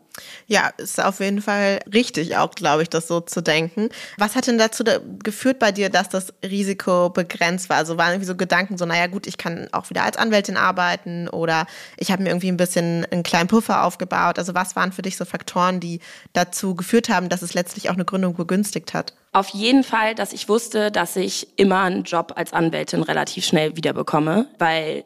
Ja, 0.46 0.70
ist 0.76 1.02
auf 1.02 1.20
jeden 1.20 1.40
Fall 1.40 1.80
richtig 1.92 2.36
auch, 2.36 2.50
glaube 2.54 2.82
ich, 2.82 2.90
das 2.90 3.08
so 3.08 3.20
zu 3.20 3.40
denken. 3.40 3.88
Was 4.18 4.34
hat 4.34 4.46
denn 4.46 4.58
dazu 4.58 4.84
geführt 5.22 5.58
bei 5.58 5.72
dir, 5.72 5.88
dass 5.88 6.08
das 6.08 6.32
Risiko 6.42 7.10
begrenzt 7.10 7.68
war? 7.68 7.78
Also 7.78 7.96
waren 7.96 8.10
irgendwie 8.10 8.26
so 8.26 8.36
Gedanken 8.36 8.76
so, 8.76 8.84
naja 8.84 9.06
gut, 9.06 9.26
ich 9.26 9.38
kann 9.38 9.68
auch 9.72 9.88
wieder 9.90 10.02
als 10.02 10.16
Anwältin 10.16 10.56
arbeiten 10.56 11.28
oder 11.28 11.66
ich 11.96 12.10
habe 12.10 12.22
mir 12.22 12.30
irgendwie 12.30 12.48
ein 12.48 12.56
bisschen 12.56 13.06
einen 13.10 13.22
kleinen 13.22 13.48
Puffer 13.48 13.84
aufgebaut. 13.84 14.38
Also 14.38 14.54
was 14.54 14.76
waren 14.76 14.92
für 14.92 15.02
dich 15.02 15.16
so 15.16 15.24
Faktoren, 15.24 15.80
die 15.80 16.00
dazu 16.32 16.74
geführt 16.74 17.08
haben, 17.08 17.28
dass 17.28 17.42
es 17.42 17.54
letztlich 17.54 17.88
auch 17.88 17.94
eine 17.94 18.04
Gründung 18.04 18.34
begünstigt 18.34 18.94
hat? 18.94 19.14
Auf 19.32 19.48
jeden 19.48 19.82
Fall, 19.82 20.14
dass 20.14 20.34
ich 20.34 20.48
wusste, 20.50 20.90
dass 20.90 21.16
ich 21.16 21.58
immer 21.58 21.82
einen 21.82 22.02
Job 22.02 22.34
als 22.36 22.52
Anwältin 22.52 23.02
relativ 23.02 23.46
schnell 23.46 23.76
wiederbekomme, 23.76 24.46
weil 24.58 25.04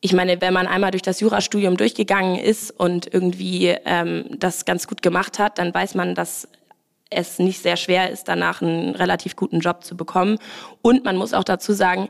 ich 0.00 0.12
meine, 0.12 0.40
wenn 0.40 0.54
man 0.54 0.66
einmal 0.66 0.90
durch 0.92 1.02
das 1.02 1.20
Jurastudium 1.20 1.76
durchgegangen 1.76 2.36
ist 2.36 2.70
und 2.70 3.12
irgendwie 3.12 3.76
ähm, 3.84 4.24
das 4.38 4.64
ganz 4.64 4.86
gut 4.86 5.02
gemacht 5.02 5.38
hat, 5.38 5.58
dann 5.58 5.74
weiß 5.74 5.94
man, 5.94 6.14
dass 6.14 6.48
es 7.10 7.38
nicht 7.38 7.60
sehr 7.60 7.76
schwer 7.76 8.10
ist, 8.10 8.28
danach 8.28 8.62
einen 8.62 8.94
relativ 8.94 9.36
guten 9.36 9.60
Job 9.60 9.84
zu 9.84 9.96
bekommen. 9.96 10.38
Und 10.80 11.04
man 11.04 11.16
muss 11.16 11.34
auch 11.34 11.44
dazu 11.44 11.72
sagen, 11.72 12.08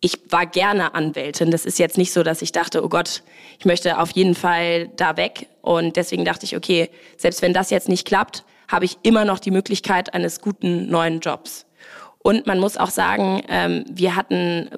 ich 0.00 0.20
war 0.30 0.46
gerne 0.46 0.94
Anwältin. 0.94 1.50
Das 1.50 1.66
ist 1.66 1.78
jetzt 1.78 1.98
nicht 1.98 2.12
so, 2.12 2.22
dass 2.22 2.42
ich 2.42 2.52
dachte, 2.52 2.84
oh 2.84 2.88
Gott, 2.88 3.22
ich 3.58 3.64
möchte 3.64 3.98
auf 3.98 4.10
jeden 4.12 4.34
Fall 4.34 4.88
da 4.96 5.16
weg. 5.16 5.48
Und 5.62 5.96
deswegen 5.96 6.24
dachte 6.24 6.44
ich, 6.46 6.56
okay, 6.56 6.90
selbst 7.16 7.42
wenn 7.42 7.52
das 7.52 7.70
jetzt 7.70 7.88
nicht 7.88 8.06
klappt, 8.06 8.44
habe 8.68 8.84
ich 8.84 8.98
immer 9.02 9.24
noch 9.24 9.40
die 9.40 9.50
Möglichkeit 9.50 10.14
eines 10.14 10.40
guten 10.40 10.88
neuen 10.88 11.20
Jobs. 11.20 11.66
Und 12.18 12.46
man 12.46 12.60
muss 12.60 12.76
auch 12.76 12.90
sagen, 12.90 13.42
ähm, 13.48 13.84
wir 13.88 14.16
hatten 14.16 14.68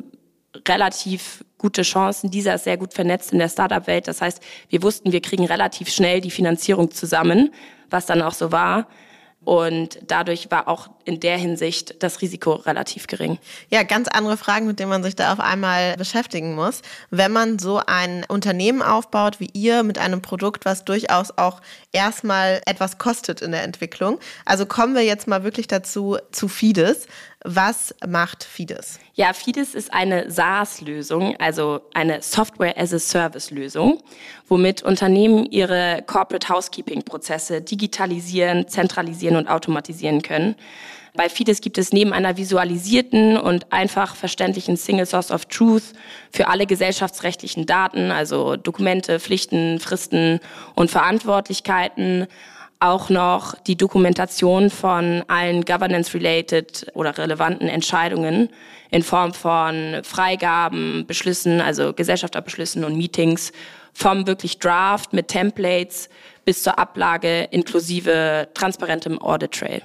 relativ 0.67 1.45
gute 1.59 1.83
Chancen. 1.83 2.31
Dieser 2.31 2.55
ist 2.55 2.65
sehr 2.65 2.77
gut 2.77 2.95
vernetzt 2.95 3.33
in 3.33 3.38
der 3.38 3.49
Startup-Welt. 3.49 4.09
Das 4.09 4.23
heißt, 4.23 4.41
wir 4.69 4.83
wussten, 4.83 5.12
wir 5.12 5.21
kriegen 5.21 5.45
relativ 5.45 5.91
schnell 5.91 6.21
die 6.21 6.31
Finanzierung 6.31 6.91
zusammen, 6.91 7.53
was 7.91 8.07
dann 8.07 8.23
auch 8.23 8.35
so 8.35 8.53
war. 8.53 8.87
Und 9.45 10.00
dadurch 10.07 10.50
war 10.50 10.69
auch 10.69 10.91
in 11.05 11.21
der 11.21 11.38
Hinsicht 11.38 12.03
das 12.03 12.21
Risiko 12.21 12.53
relativ 12.53 13.07
gering. 13.07 13.38
Ja, 13.71 13.83
ganz 13.83 14.09
andere 14.09 14.37
Fragen, 14.37 14.67
mit 14.67 14.79
denen 14.79 14.91
man 14.91 15.03
sich 15.03 15.17
da 15.17 15.33
auf 15.33 15.41
einmal 15.41 15.97
beschäftigen 15.97 16.55
muss. 16.55 16.83
Wenn 17.11 17.33
man 17.33 17.59
so 17.59 17.81
ein 17.87 18.27
Unternehmen 18.29 18.83
aufbaut 18.83 19.41
wie 19.41 19.49
ihr 19.55 19.85
mit 19.85 19.97
einem 19.97 20.21
Produkt, 20.21 20.65
was 20.67 20.85
durchaus 20.85 21.31
auch 21.38 21.62
erstmal 21.93 22.61
etwas 22.67 22.99
kostet 22.99 23.41
in 23.41 23.53
der 23.53 23.62
Entwicklung. 23.62 24.19
Also 24.45 24.67
kommen 24.67 24.95
wir 24.95 25.05
jetzt 25.05 25.29
mal 25.29 25.45
wirklich 25.45 25.67
dazu 25.69 26.19
zu 26.31 26.49
Fides. 26.49 27.07
Was 27.45 27.95
macht 28.04 28.42
Fides? 28.42 28.99
Ja, 29.14 29.33
Fides 29.33 29.76
ist 29.76 29.92
eine 29.95 30.28
SaaS-Lösung, 30.28 31.37
also 31.38 31.83
eine 31.95 32.21
Software-as-a-Service-Lösung, 32.21 34.02
womit 34.49 34.83
Unternehmen 34.83 35.47
ihre 35.47 36.02
Corporate 36.04 36.49
Housekeeping-Prozesse 36.49 37.61
digitalisieren, 37.61 38.66
zentralisieren 38.66 39.37
und 39.37 39.47
automatisieren 39.47 40.23
können. 40.23 40.57
Bei 41.14 41.28
Fides 41.28 41.61
gibt 41.61 41.78
es 41.78 41.92
neben 41.92 42.12
einer 42.12 42.37
visualisierten 42.37 43.37
und 43.37 43.73
einfach 43.73 44.16
verständlichen 44.16 44.76
Single 44.76 45.07
Source 45.07 45.30
of 45.30 45.47
Truth 45.47 45.95
für 46.33 46.49
alle 46.49 46.66
gesellschaftsrechtlichen 46.66 47.66
Daten, 47.66 48.11
also 48.11 48.57
Dokumente, 48.57 49.21
Pflichten, 49.21 49.78
Fristen 49.78 50.40
und 50.75 50.90
Verantwortlichkeiten, 50.90 52.26
auch 52.81 53.09
noch 53.09 53.55
die 53.57 53.77
Dokumentation 53.77 54.71
von 54.71 55.25
allen 55.27 55.65
governance-related 55.65 56.93
oder 56.95 57.17
relevanten 57.19 57.69
Entscheidungen 57.69 58.51
in 58.91 59.03
Form 59.03 59.35
von 59.35 60.01
Freigaben, 60.05 61.05
Beschlüssen, 61.07 61.61
also 61.61 61.93
Gesellschafterbeschlüssen 61.93 62.85
und 62.85 62.97
Meetings, 62.97 63.53
vom 63.93 64.27
wirklich 64.27 64.59
Draft 64.59 65.13
mit 65.13 65.29
Templates 65.29 66.09
bis 66.45 66.63
zur 66.63 66.79
Ablage 66.79 67.49
inklusive 67.51 68.49
transparentem 68.55 69.21
Audit 69.21 69.53
Trail. 69.53 69.83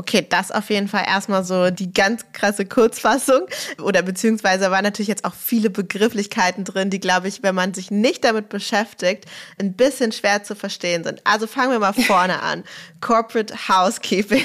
Okay, 0.00 0.26
das 0.26 0.50
auf 0.50 0.70
jeden 0.70 0.88
Fall 0.88 1.04
erstmal 1.06 1.44
so 1.44 1.68
die 1.68 1.92
ganz 1.92 2.24
krasse 2.32 2.64
Kurzfassung. 2.64 3.42
Oder 3.82 4.00
beziehungsweise 4.00 4.70
waren 4.70 4.82
natürlich 4.82 5.08
jetzt 5.08 5.26
auch 5.26 5.34
viele 5.34 5.68
Begrifflichkeiten 5.68 6.64
drin, 6.64 6.88
die, 6.88 7.00
glaube 7.00 7.28
ich, 7.28 7.42
wenn 7.42 7.54
man 7.54 7.74
sich 7.74 7.90
nicht 7.90 8.24
damit 8.24 8.48
beschäftigt, 8.48 9.26
ein 9.58 9.74
bisschen 9.74 10.10
schwer 10.12 10.42
zu 10.42 10.54
verstehen 10.54 11.04
sind. 11.04 11.20
Also 11.24 11.46
fangen 11.46 11.72
wir 11.72 11.80
mal 11.80 11.92
vorne 12.06 12.40
an. 12.40 12.64
Corporate 13.02 13.68
Housekeeping. 13.68 14.42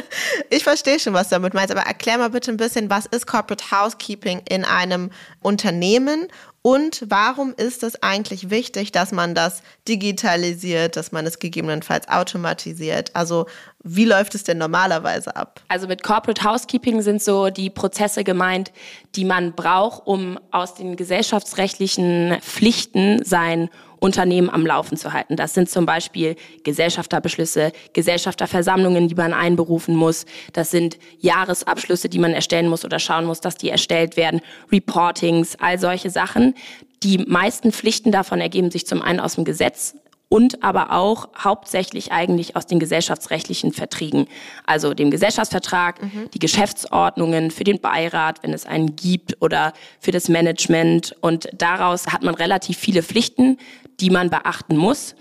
ich 0.50 0.62
verstehe 0.62 1.00
schon, 1.00 1.14
was 1.14 1.30
du 1.30 1.36
damit 1.36 1.54
meinst, 1.54 1.70
aber 1.70 1.86
erklär 1.86 2.18
mal 2.18 2.28
bitte 2.28 2.50
ein 2.50 2.58
bisschen, 2.58 2.90
was 2.90 3.06
ist 3.06 3.26
Corporate 3.26 3.70
Housekeeping 3.70 4.42
in 4.46 4.66
einem 4.66 5.10
Unternehmen 5.40 6.28
und 6.68 7.06
warum 7.08 7.54
ist 7.56 7.82
es 7.82 8.02
eigentlich 8.02 8.50
wichtig, 8.50 8.92
dass 8.92 9.10
man 9.10 9.34
das 9.34 9.62
digitalisiert, 9.88 10.96
dass 10.96 11.12
man 11.12 11.24
es 11.24 11.38
gegebenenfalls 11.38 12.06
automatisiert? 12.10 13.16
Also 13.16 13.46
wie 13.82 14.04
läuft 14.04 14.34
es 14.34 14.44
denn 14.44 14.58
normalerweise 14.58 15.34
ab? 15.34 15.62
Also 15.68 15.86
mit 15.86 16.02
Corporate 16.02 16.44
Housekeeping 16.44 17.00
sind 17.00 17.22
so 17.22 17.48
die 17.48 17.70
Prozesse 17.70 18.22
gemeint, 18.22 18.70
die 19.14 19.24
man 19.24 19.54
braucht, 19.54 20.06
um 20.06 20.38
aus 20.50 20.74
den 20.74 20.96
gesellschaftsrechtlichen 20.96 22.36
Pflichten 22.42 23.24
sein 23.24 23.70
Unternehmen 24.00 24.50
am 24.50 24.66
Laufen 24.66 24.96
zu 24.96 25.12
halten. 25.12 25.36
Das 25.36 25.54
sind 25.54 25.68
zum 25.70 25.86
Beispiel 25.86 26.36
Gesellschafterbeschlüsse, 26.64 27.72
Gesellschafterversammlungen, 27.92 29.08
die 29.08 29.14
man 29.14 29.32
einberufen 29.32 29.94
muss. 29.96 30.26
Das 30.52 30.70
sind 30.70 30.98
Jahresabschlüsse, 31.20 32.08
die 32.08 32.18
man 32.18 32.32
erstellen 32.32 32.68
muss 32.68 32.84
oder 32.84 32.98
schauen 32.98 33.26
muss, 33.26 33.40
dass 33.40 33.56
die 33.56 33.70
erstellt 33.70 34.16
werden, 34.16 34.40
Reportings, 34.70 35.56
all 35.60 35.78
solche 35.78 36.10
Sachen. 36.10 36.54
Die 37.02 37.18
meisten 37.18 37.72
Pflichten 37.72 38.12
davon 38.12 38.40
ergeben 38.40 38.70
sich 38.70 38.86
zum 38.86 39.02
einen 39.02 39.20
aus 39.20 39.36
dem 39.36 39.44
Gesetz, 39.44 39.94
und 40.28 40.62
aber 40.62 40.92
auch 40.92 41.28
hauptsächlich 41.38 42.12
eigentlich 42.12 42.54
aus 42.54 42.66
den 42.66 42.78
gesellschaftsrechtlichen 42.78 43.72
Verträgen, 43.72 44.26
also 44.66 44.92
dem 44.92 45.10
Gesellschaftsvertrag, 45.10 46.02
mhm. 46.02 46.30
die 46.34 46.38
Geschäftsordnungen 46.38 47.50
für 47.50 47.64
den 47.64 47.80
Beirat, 47.80 48.42
wenn 48.42 48.52
es 48.52 48.66
einen 48.66 48.94
gibt, 48.94 49.40
oder 49.40 49.72
für 50.00 50.10
das 50.10 50.28
Management. 50.28 51.14
Und 51.22 51.48
daraus 51.56 52.08
hat 52.08 52.22
man 52.22 52.34
relativ 52.34 52.76
viele 52.76 53.02
Pflichten, 53.02 53.58
die 54.00 54.10
man 54.10 54.30
beachten 54.30 54.76
muss. 54.76 55.14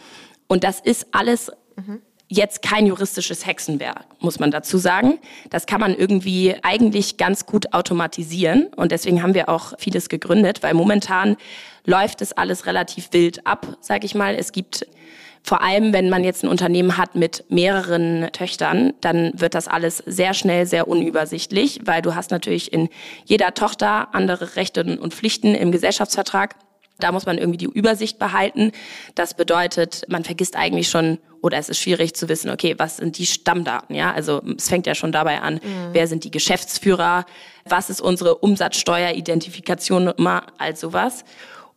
Und 0.47 0.63
das 0.63 0.79
ist 0.79 1.07
alles 1.11 1.51
mhm. 1.75 2.01
jetzt 2.27 2.61
kein 2.61 2.85
juristisches 2.85 3.45
Hexenwerk, 3.45 4.05
muss 4.19 4.39
man 4.39 4.51
dazu 4.51 4.77
sagen. 4.77 5.19
Das 5.49 5.65
kann 5.65 5.79
man 5.79 5.95
irgendwie 5.95 6.55
eigentlich 6.63 7.17
ganz 7.17 7.45
gut 7.45 7.73
automatisieren. 7.73 8.67
Und 8.75 8.91
deswegen 8.91 9.21
haben 9.21 9.33
wir 9.33 9.49
auch 9.49 9.73
vieles 9.77 10.09
gegründet, 10.09 10.63
weil 10.63 10.73
momentan 10.73 11.37
läuft 11.85 12.21
es 12.21 12.33
alles 12.33 12.65
relativ 12.65 13.09
wild 13.11 13.45
ab, 13.45 13.77
sage 13.81 14.05
ich 14.05 14.15
mal. 14.15 14.35
Es 14.35 14.51
gibt 14.51 14.85
vor 15.47 15.61
allem, 15.61 15.93
wenn 15.93 16.09
man 16.09 16.25
jetzt 16.25 16.43
ein 16.43 16.49
Unternehmen 16.49 16.97
hat 16.97 17.15
mit 17.15 17.45
mehreren 17.47 18.27
Töchtern, 18.33 18.91
dann 18.99 19.31
wird 19.33 19.55
das 19.55 19.69
alles 19.69 20.03
sehr 20.05 20.33
schnell 20.33 20.65
sehr 20.65 20.89
unübersichtlich, 20.89 21.79
weil 21.85 22.01
du 22.01 22.15
hast 22.15 22.31
natürlich 22.31 22.73
in 22.73 22.89
jeder 23.23 23.53
Tochter 23.53 24.13
andere 24.13 24.57
Rechte 24.57 24.83
und 24.99 25.13
Pflichten 25.13 25.55
im 25.55 25.71
Gesellschaftsvertrag. 25.71 26.55
Da 26.99 27.11
muss 27.11 27.25
man 27.25 27.37
irgendwie 27.37 27.57
die 27.57 27.65
Übersicht 27.65 28.19
behalten. 28.19 28.71
Das 29.15 29.33
bedeutet, 29.33 30.03
man 30.07 30.23
vergisst 30.23 30.55
eigentlich 30.55 30.89
schon, 30.89 31.19
oder 31.41 31.57
es 31.57 31.69
ist 31.69 31.79
schwierig 31.79 32.15
zu 32.15 32.27
wissen, 32.29 32.49
okay, 32.49 32.75
was 32.77 32.97
sind 32.97 33.17
die 33.17 33.25
Stammdaten, 33.25 33.95
ja? 33.95 34.11
Also 34.11 34.41
es 34.57 34.69
fängt 34.69 34.87
ja 34.87 34.95
schon 34.95 35.11
dabei 35.11 35.41
an, 35.41 35.55
mhm. 35.55 35.89
wer 35.91 36.07
sind 36.07 36.23
die 36.23 36.31
Geschäftsführer, 36.31 37.25
was 37.65 37.89
ist 37.89 38.01
unsere 38.01 38.35
Umsatzsteueridentifikation, 38.35 40.07
immer 40.17 40.43
all 40.57 40.75
sowas. 40.75 41.23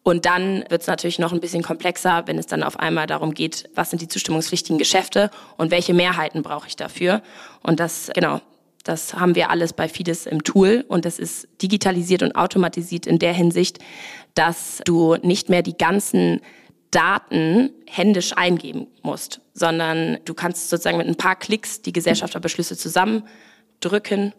Und 0.02 0.24
dann 0.24 0.64
wird 0.70 0.80
es 0.80 0.86
natürlich 0.86 1.18
noch 1.18 1.32
ein 1.32 1.40
bisschen 1.40 1.62
komplexer, 1.62 2.22
wenn 2.26 2.38
es 2.38 2.46
dann 2.46 2.62
auf 2.62 2.78
einmal 2.78 3.06
darum 3.06 3.34
geht, 3.34 3.68
was 3.74 3.90
sind 3.90 4.00
die 4.00 4.08
zustimmungspflichtigen 4.08 4.78
Geschäfte 4.78 5.30
und 5.58 5.70
welche 5.70 5.92
Mehrheiten 5.92 6.42
brauche 6.42 6.68
ich 6.68 6.76
dafür. 6.76 7.22
Und 7.62 7.80
das, 7.80 8.10
genau, 8.14 8.40
das 8.84 9.14
haben 9.14 9.34
wir 9.34 9.50
alles 9.50 9.72
bei 9.72 9.88
Fides 9.88 10.26
im 10.26 10.42
Tool 10.42 10.84
und 10.88 11.04
das 11.04 11.18
ist 11.18 11.48
digitalisiert 11.62 12.22
und 12.22 12.34
automatisiert 12.34 13.06
in 13.06 13.18
der 13.18 13.32
Hinsicht, 13.32 13.78
dass 14.34 14.80
du 14.84 15.16
nicht 15.22 15.48
mehr 15.48 15.62
die 15.62 15.76
ganzen 15.76 16.40
Daten 16.90 17.70
händisch 17.86 18.32
eingeben 18.36 18.86
musst, 19.02 19.40
sondern 19.54 20.18
du 20.24 20.34
kannst 20.34 20.70
sozusagen 20.70 20.98
mit 20.98 21.06
ein 21.06 21.16
paar 21.16 21.36
Klicks 21.36 21.82
die 21.82 21.92
Gesellschafterbeschlüsse 21.92 22.76
zusammendrücken 22.76 24.32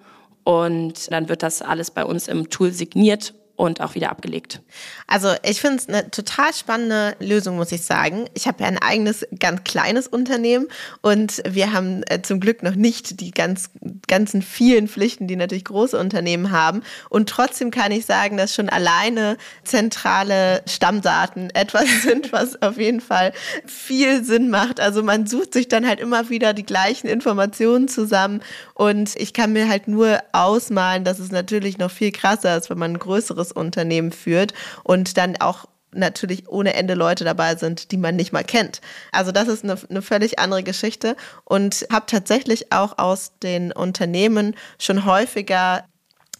und 0.43 1.12
dann 1.12 1.29
wird 1.29 1.43
das 1.43 1.62
alles 1.62 1.91
bei 1.91 2.03
uns 2.03 2.27
im 2.27 2.50
Tool 2.50 2.71
signiert 2.71 3.33
und 3.62 3.80
auch 3.80 3.94
wieder 3.94 4.10
abgelegt. 4.10 4.60
Also 5.06 5.36
ich 5.44 5.62
finde 5.62 5.77
es 5.77 5.88
eine 5.88 6.10
total 6.10 6.51
spannende 6.51 7.15
Lösung, 7.20 7.58
muss 7.58 7.72
ich 7.72 7.84
sagen. 7.84 8.25
Ich 8.34 8.48
habe 8.48 8.63
ja 8.63 8.68
ein 8.68 8.80
eigenes, 8.80 9.24
ganz 9.39 9.63
kleines 9.63 10.08
Unternehmen 10.08 10.68
und 11.01 11.44
wir 11.48 11.72
haben 11.72 12.01
äh, 12.08 12.24
zum 12.24 12.39
Glück 12.39 12.63
noch 12.63 12.74
nicht 12.74 13.22
die 13.22 13.30
ganz, 13.30 13.70
ganzen 14.08 14.41
vielen 14.41 14.88
Pflichten, 14.88 15.27
die 15.27 15.36
natürlich 15.36 15.65
große 15.65 15.96
Unternehmen 15.96 16.50
haben. 16.50 16.82
Und 17.10 17.30
trotzdem 17.30 17.70
kann 17.70 17.91
ich 17.91 18.08
sagen, 18.08 18.36
dass 18.36 18.56
schon 18.56 18.68
alleine 18.68 19.38
zentrale 19.63 20.63
Stammdaten 20.68 21.50
etwas 21.53 22.01
sind, 22.01 22.32
was 22.32 22.60
auf 22.63 22.80
jeden 22.80 23.00
Fall 23.00 23.32
viel 23.68 24.24
Sinn 24.24 24.50
macht. 24.50 24.80
Also 24.80 25.03
man 25.03 25.27
sucht 25.27 25.53
sich 25.53 25.68
dann 25.68 25.88
halt 25.88 26.00
immer 26.00 26.32
wieder 26.32 26.53
die 26.53 26.65
gleichen 26.65 27.06
Informationen 27.06 27.88
zusammen 27.88 28.41
und 28.74 29.15
ich 29.18 29.34
kann 29.34 29.53
mir 29.53 29.70
halt 29.70 29.88
nur 29.88 30.18
ausmalen, 30.32 31.03
dass 31.03 31.20
es 31.20 31.32
natürlich 31.32 31.77
noch 31.77 31.91
viel 31.91 32.12
krasser 32.12 32.58
ist, 32.58 32.72
wenn 32.72 32.80
man 32.80 32.94
ein 32.94 33.00
größeres 33.00 33.50
Unternehmen 33.51 34.12
führt 34.12 34.53
und 34.84 35.17
dann 35.17 35.38
auch 35.38 35.65
natürlich 35.93 36.48
ohne 36.48 36.74
Ende 36.74 36.93
Leute 36.93 37.24
dabei 37.24 37.55
sind, 37.55 37.91
die 37.91 37.98
man 37.98 38.15
nicht 38.15 38.31
mal 38.31 38.43
kennt. 38.43 38.81
Also 39.12 39.31
das 39.31 39.48
ist 39.48 39.63
eine, 39.63 39.77
eine 39.89 40.01
völlig 40.01 40.39
andere 40.39 40.63
Geschichte 40.63 41.15
und 41.43 41.86
habe 41.91 42.05
tatsächlich 42.08 42.72
auch 42.72 42.98
aus 42.98 43.34
den 43.43 43.72
Unternehmen 43.72 44.55
schon 44.79 45.05
häufiger 45.05 45.84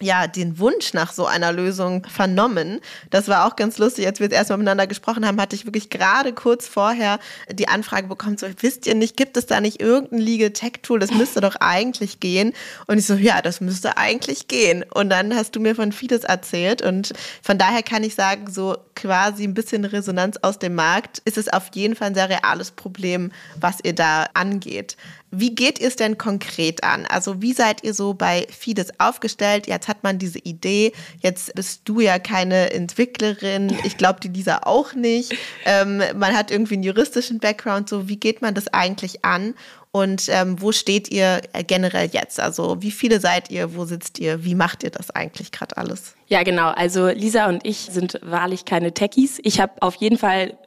ja, 0.02 0.28
den 0.28 0.60
Wunsch 0.60 0.94
nach 0.94 1.14
so 1.14 1.26
einer 1.26 1.52
Lösung 1.52 2.06
vernommen. 2.06 2.80
Das 3.10 3.28
war 3.28 3.46
auch 3.46 3.56
ganz 3.56 3.78
lustig. 3.78 4.06
Als 4.06 4.20
wir 4.20 4.26
jetzt 4.26 4.36
erstmal 4.36 4.58
miteinander 4.58 4.88
gesprochen 4.88 5.26
haben, 5.26 5.40
hatte 5.40 5.56
ich 5.56 5.66
wirklich 5.66 5.90
gerade 5.90 6.34
kurz 6.34 6.68
vorher 6.68 7.20
die 7.52 7.68
Anfrage 7.68 8.08
bekommen, 8.08 8.38
so, 8.38 8.48
wisst 8.60 8.88
ihr 8.88 8.96
nicht, 8.96 9.18
gibt 9.18 9.38
es 9.38 9.46
da 9.46 9.62
nicht 9.62 9.82
irgendein 9.82 10.20
Legal 10.20 10.52
Tech 10.52 10.74
Tool? 10.82 11.00
Das 11.00 11.12
müsste 11.12 11.42
doch 11.42 11.56
eigentlich 11.60 12.20
gehen. 12.20 12.54
Und 12.88 12.98
ich 12.98 13.06
so, 13.06 13.16
ja, 13.16 13.42
das 13.42 13.62
müsste 13.62 13.98
eigentlich 13.98 14.48
gehen. 14.48 14.84
Und 14.94 15.10
dann 15.10 15.36
hast 15.36 15.56
du 15.56 15.60
mir 15.60 15.76
von 15.76 15.92
Fides 15.92 16.24
erzählt. 16.24 16.82
Und 16.82 17.14
von 17.42 17.58
daher 17.58 17.84
kann 17.84 18.04
ich 18.04 18.16
sagen, 18.16 18.50
so 18.52 18.78
quasi 18.96 19.44
ein 19.44 19.54
bisschen 19.54 19.86
Resonanz 19.86 20.38
aus 20.42 20.60
dem 20.60 20.76
Markt 20.76 21.22
ist 21.26 21.38
es 21.38 21.50
auf 21.50 21.70
jeden 21.74 21.96
Fall 21.96 22.08
ein 22.08 22.16
sehr 22.16 22.30
reales 22.30 22.72
Problem, 22.72 23.32
was 23.60 23.78
ihr 23.84 23.94
da 23.94 24.26
angeht. 24.34 24.98
Wie 25.32 25.56
geht 25.56 25.80
ihr 25.80 25.88
es 25.88 25.96
denn 25.96 26.18
konkret 26.18 26.84
an? 26.84 27.06
Also 27.06 27.42
wie 27.42 27.54
seid 27.54 27.84
ihr 27.84 27.94
so 27.94 28.14
bei 28.14 28.46
Fides 28.50 29.00
aufgestellt? 29.00 29.66
Jetzt 29.66 29.88
hat 29.88 30.04
man 30.04 30.20
diese 30.20 30.40
Idee, 30.40 30.92
jetzt 31.22 31.56
bist 31.56 31.82
du 31.86 32.02
ja 32.02 32.20
keine 32.20 32.72
Entwicklerin, 32.72 33.76
ich 33.86 33.98
glaube 33.98 34.20
die 34.20 34.28
Lisa 34.28 34.62
auch 34.64 34.94
nicht. 34.94 35.34
Ähm, 35.66 36.02
man 36.16 36.36
hat 36.36 36.52
irgendwie 36.52 36.76
einen 36.76 36.84
juristischen 36.84 37.40
Background, 37.40 37.88
so 37.88 38.10
wie 38.10 38.18
geht 38.18 38.42
man 38.42 38.54
das 38.54 38.68
eigentlich 38.68 39.24
an? 39.24 39.56
Und 39.92 40.30
ähm, 40.30 40.62
wo 40.62 40.72
steht 40.72 41.12
ihr 41.12 41.42
generell 41.68 42.10
jetzt? 42.12 42.40
Also 42.40 42.82
wie 42.82 42.92
viele 42.92 43.20
seid 43.20 43.52
ihr? 43.52 43.76
Wo 43.76 43.84
sitzt 43.86 44.20
ihr? 44.20 44.46
Wie 44.46 44.56
macht 44.56 44.84
ihr 44.84 44.90
das 44.90 45.12
eigentlich 45.12 45.52
gerade 45.52 45.76
alles? 45.76 46.16
Ja, 46.28 46.44
genau. 46.44 46.70
Also 46.70 47.10
Lisa 47.10 47.48
und 47.48 47.66
ich 47.66 47.90
sind 47.92 48.20
wahrlich 48.22 48.64
keine 48.64 48.94
Techies. 48.94 49.40
Ich 49.44 49.60
habe 49.60 49.74
auf 49.82 49.96
jeden 49.96 50.18
Fall 50.18 50.58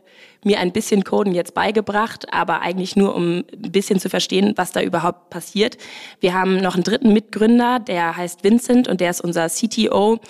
mir 0.44 0.60
ein 0.60 0.72
bisschen 0.72 1.04
Coden 1.04 1.34
jetzt 1.34 1.54
beigebracht, 1.54 2.32
aber 2.32 2.60
eigentlich 2.60 2.96
nur, 2.96 3.14
um 3.14 3.38
ein 3.38 3.72
bisschen 3.72 3.98
zu 3.98 4.08
verstehen, 4.08 4.52
was 4.56 4.72
da 4.72 4.82
überhaupt 4.82 5.30
passiert. 5.30 5.76
Wir 6.20 6.34
haben 6.34 6.58
noch 6.60 6.74
einen 6.74 6.84
dritten 6.84 7.12
Mitgründer, 7.12 7.78
der 7.80 8.16
heißt 8.16 8.44
Vincent 8.44 8.88
und 8.88 9.00
der 9.00 9.10
ist 9.10 9.20
unser 9.20 9.48
CTO. 9.48 10.20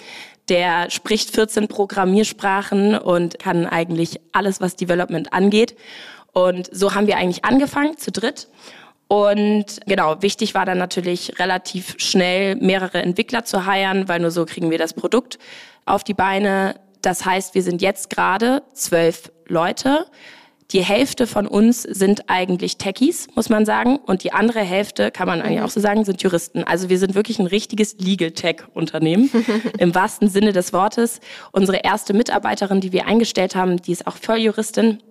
Der 0.48 0.90
spricht 0.90 1.34
14 1.34 1.68
Programmiersprachen 1.68 2.98
und 2.98 3.38
kann 3.38 3.66
eigentlich 3.66 4.20
alles, 4.32 4.60
was 4.60 4.76
Development 4.76 5.32
angeht. 5.32 5.74
Und 6.32 6.68
so 6.72 6.94
haben 6.94 7.06
wir 7.06 7.16
eigentlich 7.16 7.44
angefangen, 7.44 7.96
zu 7.96 8.12
dritt. 8.12 8.48
Und 9.08 9.80
genau, 9.86 10.22
wichtig 10.22 10.54
war 10.54 10.66
dann 10.66 10.78
natürlich 10.78 11.38
relativ 11.38 11.94
schnell 11.98 12.56
mehrere 12.56 13.02
Entwickler 13.02 13.44
zu 13.44 13.66
heiren, 13.66 14.08
weil 14.08 14.20
nur 14.20 14.30
so 14.30 14.44
kriegen 14.44 14.70
wir 14.70 14.78
das 14.78 14.94
Produkt 14.94 15.38
auf 15.84 16.04
die 16.04 16.14
Beine. 16.14 16.74
Das 17.04 17.26
heißt, 17.26 17.54
wir 17.54 17.62
sind 17.62 17.82
jetzt 17.82 18.08
gerade 18.08 18.62
zwölf 18.72 19.30
Leute. 19.46 20.06
Die 20.70 20.82
Hälfte 20.82 21.26
von 21.26 21.46
uns 21.46 21.82
sind 21.82 22.30
eigentlich 22.30 22.78
Techies, 22.78 23.28
muss 23.34 23.50
man 23.50 23.66
sagen. 23.66 23.98
Und 23.98 24.24
die 24.24 24.32
andere 24.32 24.60
Hälfte, 24.60 25.10
kann 25.10 25.28
man 25.28 25.42
eigentlich 25.42 25.58
mhm. 25.58 25.66
auch 25.66 25.70
so 25.70 25.80
sagen, 25.80 26.06
sind 26.06 26.22
Juristen. 26.22 26.64
Also 26.64 26.88
wir 26.88 26.98
sind 26.98 27.14
wirklich 27.14 27.38
ein 27.38 27.46
richtiges 27.46 27.98
Legal 27.98 28.30
Tech-Unternehmen 28.30 29.30
im 29.78 29.94
wahrsten 29.94 30.30
Sinne 30.30 30.54
des 30.54 30.72
Wortes. 30.72 31.20
Unsere 31.52 31.84
erste 31.84 32.14
Mitarbeiterin, 32.14 32.80
die 32.80 32.92
wir 32.92 33.06
eingestellt 33.06 33.54
haben, 33.54 33.82
die 33.82 33.92
ist 33.92 34.06
auch 34.06 34.16
Volljuristin. 34.16 35.02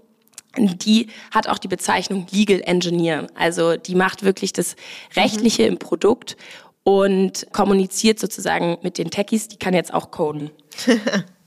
Die 0.57 1.07
hat 1.29 1.47
auch 1.47 1.59
die 1.59 1.67
Bezeichnung 1.67 2.25
Legal 2.31 2.61
Engineer. 2.65 3.27
Also 3.35 3.77
die 3.77 3.93
macht 3.93 4.23
wirklich 4.23 4.51
das 4.51 4.75
Rechtliche 5.15 5.63
mhm. 5.63 5.73
im 5.73 5.77
Produkt 5.77 6.37
und 6.83 7.45
kommuniziert 7.53 8.19
sozusagen 8.19 8.79
mit 8.81 8.97
den 8.97 9.11
Techies. 9.11 9.47
Die 9.47 9.57
kann 9.57 9.75
jetzt 9.75 9.93
auch 9.93 10.09
coden. 10.09 10.49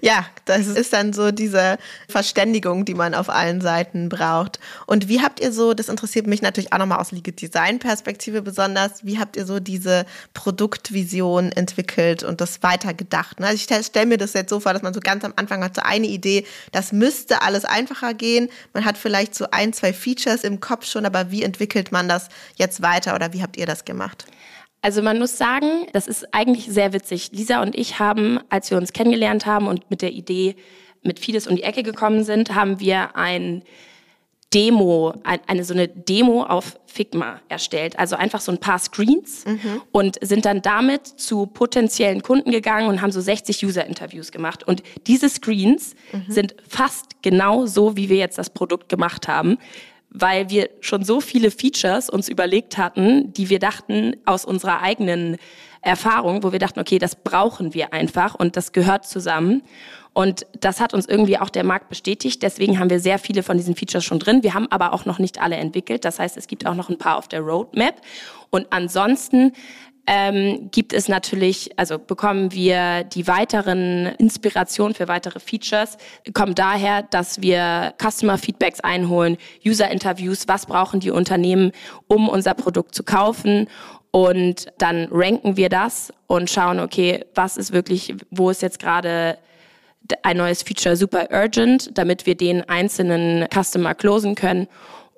Ja, 0.00 0.24
das 0.46 0.66
ist 0.66 0.92
dann 0.92 1.12
so 1.12 1.30
diese 1.30 1.78
Verständigung, 2.08 2.84
die 2.84 2.94
man 2.94 3.14
auf 3.14 3.28
allen 3.28 3.60
Seiten 3.60 4.08
braucht. 4.08 4.58
Und 4.86 5.08
wie 5.08 5.20
habt 5.20 5.40
ihr 5.40 5.52
so, 5.52 5.74
das 5.74 5.88
interessiert 5.88 6.26
mich 6.26 6.42
natürlich 6.42 6.72
auch 6.72 6.78
nochmal 6.78 6.98
aus 6.98 7.12
Legal 7.12 7.34
Design 7.34 7.78
Perspektive 7.78 8.42
besonders, 8.42 9.04
wie 9.04 9.18
habt 9.18 9.36
ihr 9.36 9.46
so 9.46 9.60
diese 9.60 10.06
Produktvision 10.34 11.52
entwickelt 11.52 12.22
und 12.22 12.40
das 12.40 12.62
weitergedacht? 12.62 13.40
Also 13.40 13.54
ich 13.54 13.62
stelle 13.62 13.84
stell 13.84 14.06
mir 14.06 14.18
das 14.18 14.32
jetzt 14.32 14.50
so 14.50 14.60
vor, 14.60 14.72
dass 14.72 14.82
man 14.82 14.94
so 14.94 15.00
ganz 15.00 15.24
am 15.24 15.34
Anfang 15.36 15.62
hat 15.62 15.76
so 15.76 15.82
eine 15.82 16.06
Idee, 16.06 16.46
das 16.72 16.92
müsste 16.92 17.42
alles 17.42 17.64
einfacher 17.64 18.14
gehen. 18.14 18.48
Man 18.72 18.84
hat 18.84 18.96
vielleicht 18.96 19.34
so 19.34 19.46
ein, 19.50 19.72
zwei 19.72 19.92
Features 19.92 20.44
im 20.44 20.60
Kopf 20.60 20.86
schon, 20.86 21.04
aber 21.04 21.30
wie 21.30 21.42
entwickelt 21.42 21.92
man 21.92 22.08
das 22.08 22.28
jetzt 22.56 22.82
weiter 22.82 23.14
oder 23.14 23.32
wie 23.32 23.42
habt 23.42 23.56
ihr 23.56 23.66
das 23.66 23.84
gemacht? 23.84 24.26
Also 24.82 25.02
man 25.02 25.18
muss 25.18 25.36
sagen, 25.36 25.86
das 25.92 26.06
ist 26.06 26.32
eigentlich 26.32 26.66
sehr 26.66 26.92
witzig. 26.92 27.30
Lisa 27.32 27.62
und 27.62 27.74
ich 27.74 27.98
haben, 27.98 28.40
als 28.48 28.70
wir 28.70 28.78
uns 28.78 28.92
kennengelernt 28.92 29.46
haben 29.46 29.66
und 29.66 29.90
mit 29.90 30.02
der 30.02 30.12
Idee 30.12 30.56
mit 31.02 31.18
Fides 31.18 31.46
um 31.46 31.56
die 31.56 31.62
Ecke 31.62 31.82
gekommen 31.82 32.24
sind, 32.24 32.54
haben 32.54 32.80
wir 32.80 33.16
ein 33.16 33.62
Demo, 34.52 35.14
eine 35.22 35.62
so 35.64 35.72
eine 35.72 35.86
Demo 35.86 36.42
auf 36.42 36.76
Figma 36.86 37.40
erstellt. 37.48 37.98
Also 37.98 38.16
einfach 38.16 38.40
so 38.40 38.50
ein 38.50 38.58
paar 38.58 38.80
Screens 38.80 39.44
mhm. 39.46 39.82
und 39.92 40.18
sind 40.22 40.44
dann 40.44 40.60
damit 40.60 41.06
zu 41.06 41.46
potenziellen 41.46 42.22
Kunden 42.22 42.50
gegangen 42.50 42.88
und 42.88 43.00
haben 43.00 43.12
so 43.12 43.20
60 43.20 43.64
User-Interviews 43.64 44.32
gemacht. 44.32 44.66
Und 44.66 44.82
diese 45.06 45.28
Screens 45.28 45.94
mhm. 46.12 46.24
sind 46.28 46.56
fast 46.68 47.22
genau 47.22 47.66
so, 47.66 47.96
wie 47.96 48.08
wir 48.08 48.16
jetzt 48.16 48.38
das 48.38 48.50
Produkt 48.50 48.88
gemacht 48.88 49.28
haben 49.28 49.58
weil 50.10 50.50
wir 50.50 50.70
schon 50.80 51.04
so 51.04 51.20
viele 51.20 51.50
Features 51.50 52.10
uns 52.10 52.28
überlegt 52.28 52.78
hatten, 52.78 53.32
die 53.32 53.48
wir 53.48 53.58
dachten 53.58 54.16
aus 54.24 54.44
unserer 54.44 54.82
eigenen 54.82 55.36
Erfahrung, 55.82 56.42
wo 56.42 56.52
wir 56.52 56.58
dachten, 56.58 56.80
okay, 56.80 56.98
das 56.98 57.16
brauchen 57.16 57.72
wir 57.72 57.92
einfach 57.92 58.34
und 58.34 58.56
das 58.56 58.72
gehört 58.72 59.06
zusammen. 59.06 59.62
Und 60.12 60.44
das 60.58 60.80
hat 60.80 60.92
uns 60.92 61.06
irgendwie 61.06 61.38
auch 61.38 61.50
der 61.50 61.64
Markt 61.64 61.88
bestätigt. 61.88 62.42
Deswegen 62.42 62.78
haben 62.78 62.90
wir 62.90 62.98
sehr 62.98 63.18
viele 63.18 63.44
von 63.44 63.56
diesen 63.56 63.76
Features 63.76 64.04
schon 64.04 64.18
drin. 64.18 64.42
Wir 64.42 64.54
haben 64.54 64.66
aber 64.70 64.92
auch 64.92 65.04
noch 65.04 65.20
nicht 65.20 65.40
alle 65.40 65.56
entwickelt. 65.56 66.04
Das 66.04 66.18
heißt, 66.18 66.36
es 66.36 66.48
gibt 66.48 66.66
auch 66.66 66.74
noch 66.74 66.88
ein 66.90 66.98
paar 66.98 67.16
auf 67.16 67.28
der 67.28 67.40
Roadmap. 67.40 67.94
Und 68.50 68.66
ansonsten 68.70 69.52
ähm, 70.06 70.70
gibt 70.70 70.92
es 70.92 71.08
natürlich, 71.08 71.78
also 71.78 71.98
bekommen 71.98 72.52
wir 72.52 73.04
die 73.04 73.26
weiteren 73.26 74.06
Inspirationen 74.18 74.94
für 74.94 75.08
weitere 75.08 75.40
Features, 75.40 75.96
kommen 76.32 76.54
daher, 76.54 77.02
dass 77.02 77.40
wir 77.42 77.94
Customer 78.00 78.38
Feedbacks 78.38 78.80
einholen, 78.80 79.36
User 79.64 79.90
Interviews, 79.90 80.48
was 80.48 80.66
brauchen 80.66 81.00
die 81.00 81.10
Unternehmen, 81.10 81.72
um 82.08 82.28
unser 82.28 82.54
Produkt 82.54 82.94
zu 82.94 83.02
kaufen 83.02 83.68
und 84.10 84.66
dann 84.78 85.08
ranken 85.10 85.56
wir 85.56 85.68
das 85.68 86.12
und 86.26 86.50
schauen, 86.50 86.80
okay, 86.80 87.24
was 87.34 87.56
ist 87.56 87.72
wirklich, 87.72 88.14
wo 88.30 88.50
ist 88.50 88.62
jetzt 88.62 88.78
gerade 88.78 89.38
ein 90.22 90.36
neues 90.36 90.62
Feature 90.62 90.96
super 90.96 91.28
urgent, 91.30 91.96
damit 91.96 92.26
wir 92.26 92.34
den 92.34 92.68
einzelnen 92.68 93.46
Customer 93.52 93.94
closen 93.94 94.34
können 94.34 94.66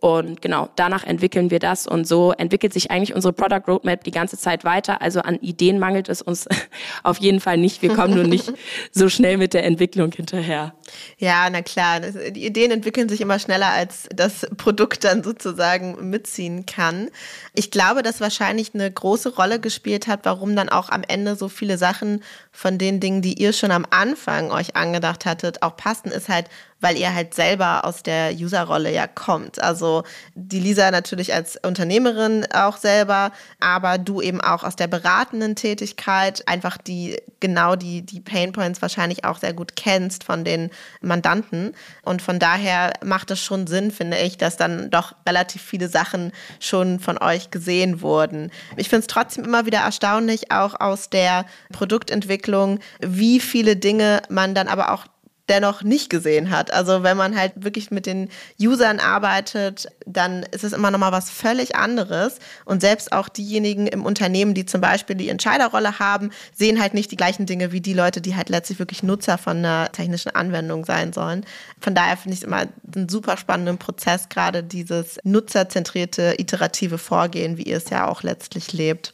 und 0.02 0.42
genau, 0.42 0.68
danach 0.74 1.04
entwickeln 1.04 1.52
wir 1.52 1.60
das 1.60 1.86
und 1.86 2.08
so 2.08 2.32
entwickelt 2.32 2.72
sich 2.72 2.90
eigentlich 2.90 3.14
unsere 3.14 3.32
Product 3.32 3.62
Roadmap 3.68 4.02
die 4.02 4.10
ganze 4.10 4.36
Zeit 4.36 4.64
weiter. 4.64 5.00
Also 5.00 5.20
an 5.20 5.36
Ideen 5.36 5.78
mangelt 5.78 6.08
es 6.08 6.20
uns 6.20 6.48
auf 7.04 7.18
jeden 7.18 7.38
Fall 7.38 7.56
nicht. 7.56 7.82
Wir 7.82 7.94
kommen 7.94 8.14
nur 8.14 8.24
nicht 8.24 8.52
so 8.90 9.08
schnell 9.08 9.36
mit 9.36 9.54
der 9.54 9.62
Entwicklung 9.62 10.10
hinterher. 10.10 10.74
Ja, 11.18 11.48
na 11.48 11.62
klar. 11.62 12.00
Die 12.00 12.44
Ideen 12.44 12.72
entwickeln 12.72 13.08
sich 13.08 13.20
immer 13.20 13.38
schneller, 13.38 13.68
als 13.68 14.08
das 14.12 14.44
Produkt 14.56 15.04
dann 15.04 15.22
sozusagen 15.22 16.10
mitziehen 16.10 16.66
kann. 16.66 17.08
Ich 17.54 17.70
glaube, 17.70 18.02
dass 18.02 18.20
wahrscheinlich 18.20 18.74
eine 18.74 18.90
große 18.90 19.36
Rolle 19.36 19.60
gespielt 19.60 20.08
hat, 20.08 20.24
warum 20.24 20.56
dann 20.56 20.68
auch 20.68 20.88
am 20.88 21.04
Ende 21.06 21.36
so 21.36 21.48
viele 21.48 21.78
Sachen 21.78 22.24
von 22.50 22.76
den 22.76 22.98
Dingen, 22.98 23.22
die 23.22 23.40
ihr 23.40 23.52
schon 23.52 23.70
am 23.70 23.86
Anfang 23.90 24.50
euch 24.50 24.74
angedacht 24.74 25.26
hattet, 25.26 25.62
auch 25.62 25.76
passen, 25.76 26.10
ist 26.10 26.28
halt, 26.28 26.46
weil 26.82 26.98
ihr 26.98 27.14
halt 27.14 27.32
selber 27.32 27.84
aus 27.84 28.02
der 28.02 28.32
Userrolle 28.32 28.92
ja 28.92 29.06
kommt. 29.06 29.62
Also 29.62 30.02
die 30.34 30.60
Lisa 30.60 30.90
natürlich 30.90 31.32
als 31.32 31.56
Unternehmerin 31.64 32.46
auch 32.52 32.76
selber, 32.76 33.30
aber 33.60 33.96
du 33.98 34.20
eben 34.20 34.40
auch 34.40 34.64
aus 34.64 34.76
der 34.76 34.88
beratenden 34.88 35.56
Tätigkeit, 35.56 36.46
einfach 36.46 36.76
die 36.76 37.16
genau 37.40 37.76
die, 37.76 38.02
die 38.02 38.20
Painpoints 38.20 38.82
wahrscheinlich 38.82 39.24
auch 39.24 39.38
sehr 39.38 39.52
gut 39.52 39.76
kennst 39.76 40.24
von 40.24 40.44
den 40.44 40.70
Mandanten. 41.00 41.74
Und 42.02 42.20
von 42.20 42.38
daher 42.38 42.92
macht 43.04 43.30
es 43.30 43.40
schon 43.40 43.66
Sinn, 43.66 43.90
finde 43.90 44.18
ich, 44.18 44.36
dass 44.36 44.56
dann 44.56 44.90
doch 44.90 45.14
relativ 45.26 45.62
viele 45.62 45.88
Sachen 45.88 46.32
schon 46.58 46.98
von 46.98 47.18
euch 47.18 47.50
gesehen 47.50 48.02
wurden. 48.02 48.50
Ich 48.76 48.88
finde 48.88 49.02
es 49.02 49.06
trotzdem 49.06 49.44
immer 49.44 49.66
wieder 49.66 49.80
erstaunlich, 49.80 50.50
auch 50.50 50.80
aus 50.80 51.10
der 51.10 51.46
Produktentwicklung, 51.72 52.80
wie 53.00 53.38
viele 53.38 53.76
Dinge 53.76 54.22
man 54.28 54.54
dann 54.54 54.68
aber 54.68 54.92
auch 54.92 55.06
dennoch 55.52 55.82
nicht 55.82 56.08
gesehen 56.08 56.48
hat. 56.48 56.72
Also 56.72 57.02
wenn 57.02 57.18
man 57.18 57.36
halt 57.36 57.52
wirklich 57.56 57.90
mit 57.90 58.06
den 58.06 58.30
Usern 58.58 59.00
arbeitet, 59.00 59.86
dann 60.06 60.44
ist 60.44 60.64
es 60.64 60.72
immer 60.72 60.90
noch 60.90 60.98
mal 60.98 61.12
was 61.12 61.28
völlig 61.28 61.76
anderes. 61.76 62.38
Und 62.64 62.80
selbst 62.80 63.12
auch 63.12 63.28
diejenigen 63.28 63.86
im 63.86 64.06
Unternehmen, 64.06 64.54
die 64.54 64.64
zum 64.64 64.80
Beispiel 64.80 65.14
die 65.14 65.28
Entscheiderrolle 65.28 65.98
haben, 65.98 66.30
sehen 66.54 66.80
halt 66.80 66.94
nicht 66.94 67.10
die 67.10 67.18
gleichen 67.18 67.44
Dinge 67.44 67.70
wie 67.70 67.82
die 67.82 67.92
Leute, 67.92 68.22
die 68.22 68.34
halt 68.34 68.48
letztlich 68.48 68.78
wirklich 68.78 69.02
Nutzer 69.02 69.36
von 69.36 69.58
einer 69.58 69.92
technischen 69.92 70.34
Anwendung 70.34 70.86
sein 70.86 71.12
sollen. 71.12 71.44
Von 71.80 71.94
daher 71.94 72.16
finde 72.16 72.32
ich 72.34 72.40
es 72.40 72.46
immer 72.46 72.64
einen 72.94 73.10
super 73.10 73.36
spannenden 73.36 73.76
Prozess, 73.76 74.30
gerade 74.30 74.62
dieses 74.62 75.18
nutzerzentrierte, 75.22 76.36
iterative 76.38 76.96
Vorgehen, 76.96 77.58
wie 77.58 77.64
ihr 77.64 77.76
es 77.76 77.90
ja 77.90 78.08
auch 78.08 78.22
letztlich 78.22 78.72
lebt. 78.72 79.12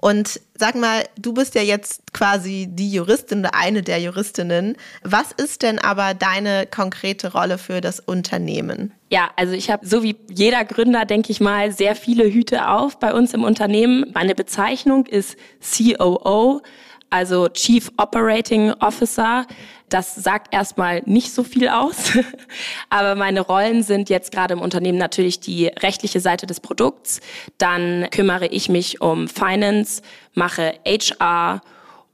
Und 0.00 0.40
sag 0.54 0.76
mal, 0.76 1.04
du 1.16 1.34
bist 1.34 1.56
ja 1.56 1.62
jetzt 1.62 2.12
quasi 2.12 2.68
die 2.70 2.90
Juristin 2.92 3.40
oder 3.40 3.54
eine 3.54 3.82
der 3.82 4.00
Juristinnen. 4.00 4.76
Was 5.02 5.32
ist 5.32 5.62
denn 5.62 5.80
aber 5.80 6.14
deine 6.14 6.66
konkrete 6.66 7.32
Rolle 7.32 7.58
für 7.58 7.80
das 7.80 7.98
Unternehmen? 7.98 8.92
Ja, 9.10 9.30
also 9.36 9.54
ich 9.54 9.70
habe 9.70 9.84
so 9.86 10.02
wie 10.04 10.16
jeder 10.30 10.64
Gründer, 10.64 11.04
denke 11.04 11.32
ich 11.32 11.40
mal, 11.40 11.72
sehr 11.72 11.96
viele 11.96 12.24
Hüte 12.24 12.68
auf 12.68 13.00
bei 13.00 13.12
uns 13.12 13.34
im 13.34 13.42
Unternehmen. 13.42 14.12
Meine 14.14 14.36
Bezeichnung 14.36 15.06
ist 15.06 15.36
COO, 15.60 16.62
also 17.10 17.48
Chief 17.48 17.90
Operating 17.96 18.72
Officer. 18.80 19.46
Das 19.88 20.14
sagt 20.14 20.52
erstmal 20.52 21.02
nicht 21.06 21.32
so 21.32 21.42
viel 21.42 21.68
aus, 21.68 22.12
aber 22.90 23.14
meine 23.14 23.40
Rollen 23.40 23.82
sind 23.82 24.10
jetzt 24.10 24.32
gerade 24.32 24.52
im 24.52 24.60
Unternehmen 24.60 24.98
natürlich 24.98 25.40
die 25.40 25.66
rechtliche 25.66 26.20
Seite 26.20 26.46
des 26.46 26.60
Produkts. 26.60 27.20
Dann 27.56 28.08
kümmere 28.10 28.46
ich 28.46 28.68
mich 28.68 29.00
um 29.00 29.28
Finance, 29.28 30.02
mache 30.34 30.74
HR 30.86 31.62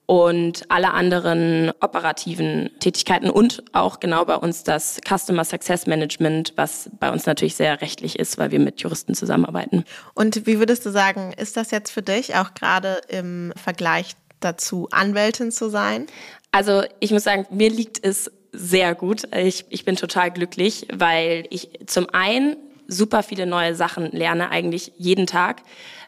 und 0.06 0.70
alle 0.70 0.92
anderen 0.92 1.72
operativen 1.80 2.70
Tätigkeiten 2.78 3.30
und 3.30 3.64
auch 3.72 4.00
genau 4.00 4.24
bei 4.24 4.36
uns 4.36 4.62
das 4.62 5.00
Customer 5.08 5.44
Success 5.44 5.86
Management, 5.86 6.52
was 6.56 6.90
bei 7.00 7.10
uns 7.10 7.24
natürlich 7.26 7.54
sehr 7.54 7.80
rechtlich 7.80 8.18
ist, 8.18 8.36
weil 8.36 8.50
wir 8.50 8.60
mit 8.60 8.80
Juristen 8.82 9.14
zusammenarbeiten. 9.14 9.84
Und 10.12 10.46
wie 10.46 10.58
würdest 10.58 10.84
du 10.84 10.90
sagen, 10.90 11.32
ist 11.36 11.56
das 11.56 11.70
jetzt 11.70 11.90
für 11.90 12.02
dich 12.02 12.34
auch 12.36 12.52
gerade 12.54 13.00
im 13.08 13.52
Vergleich 13.56 14.14
dazu, 14.44 14.88
Anwältin 14.90 15.50
zu 15.50 15.68
sein? 15.70 16.06
Also 16.52 16.82
ich 17.00 17.10
muss 17.10 17.24
sagen, 17.24 17.46
mir 17.50 17.70
liegt 17.70 18.04
es 18.04 18.30
sehr 18.52 18.94
gut. 18.94 19.22
Ich, 19.34 19.64
ich 19.70 19.84
bin 19.84 19.96
total 19.96 20.30
glücklich, 20.30 20.86
weil 20.92 21.46
ich 21.50 21.70
zum 21.86 22.08
einen 22.10 22.56
super 22.86 23.22
viele 23.22 23.46
neue 23.46 23.74
Sachen 23.74 24.10
lerne, 24.12 24.50
eigentlich 24.50 24.92
jeden 24.96 25.26
Tag. 25.26 25.62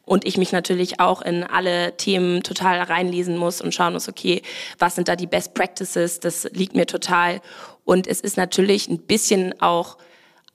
Und 0.05 0.25
ich 0.25 0.39
mich 0.39 0.53
natürlich 0.53 1.01
auch 1.01 1.21
in 1.21 1.43
alle 1.43 1.97
Themen 1.97 2.45
total 2.45 2.81
reinlesen 2.81 3.37
muss 3.37 3.61
und 3.61 3.75
schauen 3.75 3.95
muss, 3.95 4.09
okay, 4.09 4.41
was 4.79 4.95
sind 4.95 5.09
da 5.09 5.17
die 5.17 5.27
Best 5.27 5.55
Practices? 5.55 6.21
Das 6.21 6.45
liegt 6.53 6.77
mir 6.77 6.87
total. 6.87 7.41
Und 7.85 8.07
es 8.07 8.21
ist 8.21 8.37
natürlich 8.37 8.89
ein 8.89 9.01
bisschen 9.01 9.61
auch 9.61 9.99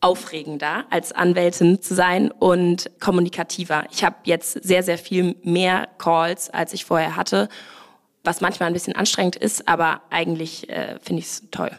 aufregender, 0.02 0.86
als 0.90 1.12
Anwältin 1.12 1.82
zu 1.82 1.94
sein 1.94 2.32
und 2.32 2.90
kommunikativer. 3.00 3.86
Ich 3.92 4.04
habe 4.04 4.16
jetzt 4.24 4.64
sehr, 4.64 4.84
sehr 4.84 4.98
viel 4.98 5.36
mehr 5.44 5.88
Calls, 6.00 6.50
als 6.50 6.74
ich 6.74 6.86
vorher 6.86 7.16
hatte, 7.16 7.50
was 8.24 8.42
manchmal 8.42 8.68
ein 8.68 8.74
bisschen 8.74 8.96
anstrengend 8.96 9.36
ist, 9.36 9.68
aber 9.68 10.02
eigentlich 10.10 10.70
äh, 10.70 11.00
finde 11.02 11.22
ich 11.22 11.28
es 11.28 11.44
toll. 11.52 11.72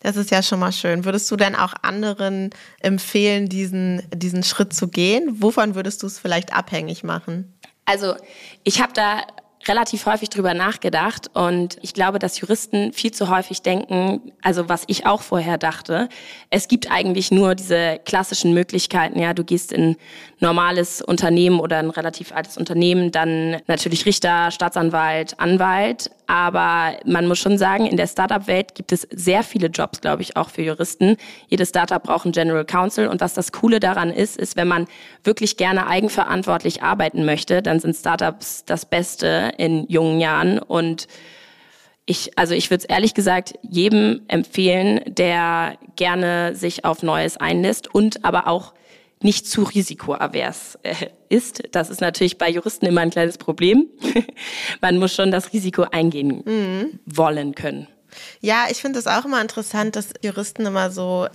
Das 0.00 0.16
ist 0.16 0.30
ja 0.30 0.42
schon 0.42 0.60
mal 0.60 0.72
schön. 0.72 1.04
Würdest 1.04 1.30
du 1.30 1.36
denn 1.36 1.54
auch 1.54 1.74
anderen 1.82 2.50
empfehlen, 2.80 3.48
diesen, 3.48 4.02
diesen 4.14 4.42
Schritt 4.42 4.72
zu 4.72 4.88
gehen? 4.88 5.42
Wovon 5.42 5.74
würdest 5.74 6.02
du 6.02 6.06
es 6.06 6.18
vielleicht 6.18 6.52
abhängig 6.52 7.02
machen? 7.04 7.52
Also 7.84 8.16
ich 8.64 8.80
habe 8.80 8.92
da 8.94 9.22
relativ 9.68 10.06
häufig 10.06 10.30
drüber 10.30 10.54
nachgedacht. 10.54 11.30
Und 11.34 11.78
ich 11.82 11.94
glaube, 11.94 12.18
dass 12.18 12.40
Juristen 12.40 12.92
viel 12.92 13.12
zu 13.12 13.28
häufig 13.28 13.62
denken, 13.62 14.32
also 14.42 14.68
was 14.68 14.84
ich 14.86 15.06
auch 15.06 15.22
vorher 15.22 15.58
dachte, 15.58 16.08
es 16.50 16.68
gibt 16.68 16.90
eigentlich 16.90 17.30
nur 17.30 17.54
diese 17.54 18.00
klassischen 18.04 18.54
Möglichkeiten, 18.54 19.18
ja, 19.18 19.34
du 19.34 19.44
gehst 19.44 19.72
in 19.72 19.96
normales 20.40 21.02
Unternehmen 21.02 21.60
oder 21.60 21.78
ein 21.78 21.90
relativ 21.90 22.32
altes 22.32 22.56
Unternehmen, 22.56 23.10
dann 23.10 23.56
natürlich 23.66 24.06
Richter, 24.06 24.50
Staatsanwalt, 24.50 25.38
Anwalt, 25.40 26.10
aber 26.26 26.96
man 27.04 27.28
muss 27.28 27.38
schon 27.38 27.56
sagen, 27.56 27.86
in 27.86 27.96
der 27.96 28.06
Startup-Welt 28.06 28.74
gibt 28.74 28.92
es 28.92 29.06
sehr 29.10 29.42
viele 29.42 29.68
Jobs, 29.68 30.00
glaube 30.00 30.22
ich, 30.22 30.36
auch 30.36 30.50
für 30.50 30.62
Juristen. 30.62 31.16
Jedes 31.48 31.68
Startup 31.68 32.02
braucht 32.02 32.24
einen 32.24 32.32
General 32.32 32.64
Counsel. 32.64 33.06
Und 33.06 33.20
was 33.20 33.34
das 33.34 33.52
Coole 33.52 33.78
daran 33.78 34.10
ist, 34.10 34.36
ist, 34.36 34.56
wenn 34.56 34.66
man 34.66 34.86
wirklich 35.22 35.56
gerne 35.56 35.86
eigenverantwortlich 35.86 36.82
arbeiten 36.82 37.24
möchte, 37.24 37.62
dann 37.62 37.78
sind 37.78 37.94
Startups 37.94 38.64
das 38.64 38.86
Beste 38.86 39.52
in 39.56 39.86
jungen 39.88 40.18
Jahren. 40.18 40.58
Und 40.58 41.06
ich, 42.06 42.36
also 42.36 42.54
ich 42.54 42.70
würde 42.70 42.82
es 42.82 42.88
ehrlich 42.88 43.14
gesagt 43.14 43.54
jedem 43.62 44.22
empfehlen, 44.28 45.00
der 45.06 45.76
gerne 45.94 46.56
sich 46.56 46.84
auf 46.84 47.02
Neues 47.02 47.36
einlässt 47.36 47.92
und 47.92 48.24
aber 48.24 48.48
auch 48.48 48.74
nicht 49.26 49.48
zu 49.48 49.64
risikoavers 49.64 50.78
äh, 50.84 51.08
ist. 51.28 51.64
Das 51.72 51.90
ist 51.90 52.00
natürlich 52.00 52.38
bei 52.38 52.48
Juristen 52.48 52.86
immer 52.86 53.00
ein 53.00 53.10
kleines 53.10 53.38
Problem. 53.38 53.88
Man 54.80 54.98
muss 54.98 55.14
schon 55.14 55.32
das 55.32 55.52
Risiko 55.52 55.82
eingehen 55.82 56.42
mhm. 56.46 57.00
wollen 57.06 57.56
können. 57.56 57.88
Ja, 58.40 58.66
ich 58.70 58.80
finde 58.80 59.00
es 59.00 59.08
auch 59.08 59.24
immer 59.24 59.42
interessant, 59.42 59.96
dass 59.96 60.10
Juristen 60.22 60.64
immer 60.64 60.90
so 60.90 61.26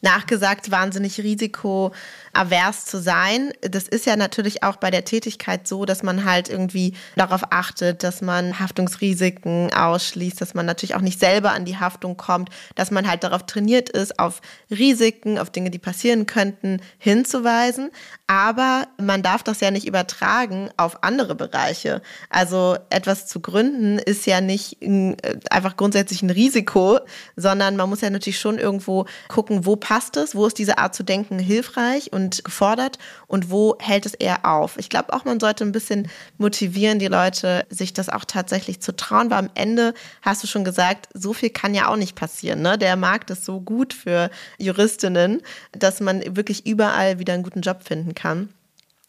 nachgesagt 0.00 0.70
wahnsinnig 0.70 1.20
risiko 1.20 1.92
avers 2.32 2.84
zu 2.86 3.00
sein. 3.00 3.52
Das 3.62 3.88
ist 3.88 4.06
ja 4.06 4.16
natürlich 4.16 4.62
auch 4.62 4.76
bei 4.76 4.90
der 4.90 5.04
Tätigkeit 5.04 5.66
so, 5.66 5.84
dass 5.84 6.02
man 6.02 6.24
halt 6.24 6.48
irgendwie 6.48 6.94
darauf 7.16 7.42
achtet, 7.50 8.02
dass 8.02 8.20
man 8.22 8.58
Haftungsrisiken 8.58 9.72
ausschließt, 9.72 10.40
dass 10.40 10.54
man 10.54 10.66
natürlich 10.66 10.94
auch 10.94 11.00
nicht 11.00 11.18
selber 11.18 11.52
an 11.52 11.64
die 11.64 11.78
Haftung 11.78 12.16
kommt, 12.16 12.50
dass 12.74 12.90
man 12.90 13.08
halt 13.08 13.24
darauf 13.24 13.46
trainiert 13.46 13.88
ist, 13.88 14.18
auf 14.18 14.40
Risiken, 14.70 15.38
auf 15.38 15.50
Dinge, 15.50 15.70
die 15.70 15.78
passieren 15.78 16.26
könnten, 16.26 16.80
hinzuweisen. 16.98 17.90
Aber 18.26 18.86
man 19.00 19.22
darf 19.22 19.42
das 19.42 19.60
ja 19.60 19.70
nicht 19.70 19.86
übertragen 19.86 20.70
auf 20.76 21.02
andere 21.02 21.34
Bereiche. 21.34 22.00
Also 22.28 22.76
etwas 22.90 23.26
zu 23.26 23.40
gründen 23.40 23.98
ist 23.98 24.26
ja 24.26 24.40
nicht 24.40 24.80
äh, 24.82 25.16
einfach 25.50 25.76
grundsätzlich 25.76 26.22
ein 26.22 26.30
Risiko, 26.30 27.00
sondern 27.36 27.76
man 27.76 27.88
muss 27.88 28.02
ja 28.02 28.10
natürlich 28.10 28.38
schon 28.38 28.58
irgendwo 28.58 29.06
gucken, 29.28 29.66
wo 29.66 29.76
passt 29.76 30.16
es, 30.16 30.34
wo 30.34 30.46
ist 30.46 30.58
diese 30.58 30.78
Art 30.78 30.94
zu 30.94 31.02
denken 31.02 31.38
hilfreich 31.38 32.12
und 32.12 32.19
gefordert 32.44 32.98
und 33.26 33.50
wo 33.50 33.76
hält 33.78 34.04
es 34.04 34.14
eher 34.14 34.44
auf. 34.44 34.76
Ich 34.78 34.88
glaube 34.88 35.12
auch, 35.12 35.24
man 35.24 35.40
sollte 35.40 35.64
ein 35.64 35.72
bisschen 35.72 36.08
motivieren, 36.38 36.98
die 36.98 37.06
Leute, 37.06 37.64
sich 37.70 37.94
das 37.94 38.08
auch 38.08 38.24
tatsächlich 38.24 38.80
zu 38.80 38.94
trauen, 38.94 39.30
weil 39.30 39.38
am 39.38 39.50
Ende 39.54 39.94
hast 40.22 40.42
du 40.42 40.46
schon 40.46 40.64
gesagt, 40.64 41.08
so 41.14 41.32
viel 41.32 41.50
kann 41.50 41.74
ja 41.74 41.88
auch 41.88 41.96
nicht 41.96 42.16
passieren. 42.16 42.60
Ne? 42.60 42.76
Der 42.76 42.96
Markt 42.96 43.30
ist 43.30 43.44
so 43.44 43.60
gut 43.60 43.94
für 43.94 44.30
Juristinnen, 44.58 45.40
dass 45.72 46.00
man 46.00 46.36
wirklich 46.36 46.66
überall 46.66 47.18
wieder 47.18 47.32
einen 47.32 47.42
guten 47.42 47.62
Job 47.62 47.82
finden 47.84 48.14
kann, 48.14 48.50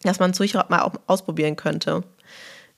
dass 0.04 0.19
man 0.19 0.32
es 0.32 0.38
durchaus 0.38 0.69
mal 0.69 0.91
ausprobieren 1.08 1.56
könnte. 1.56 2.04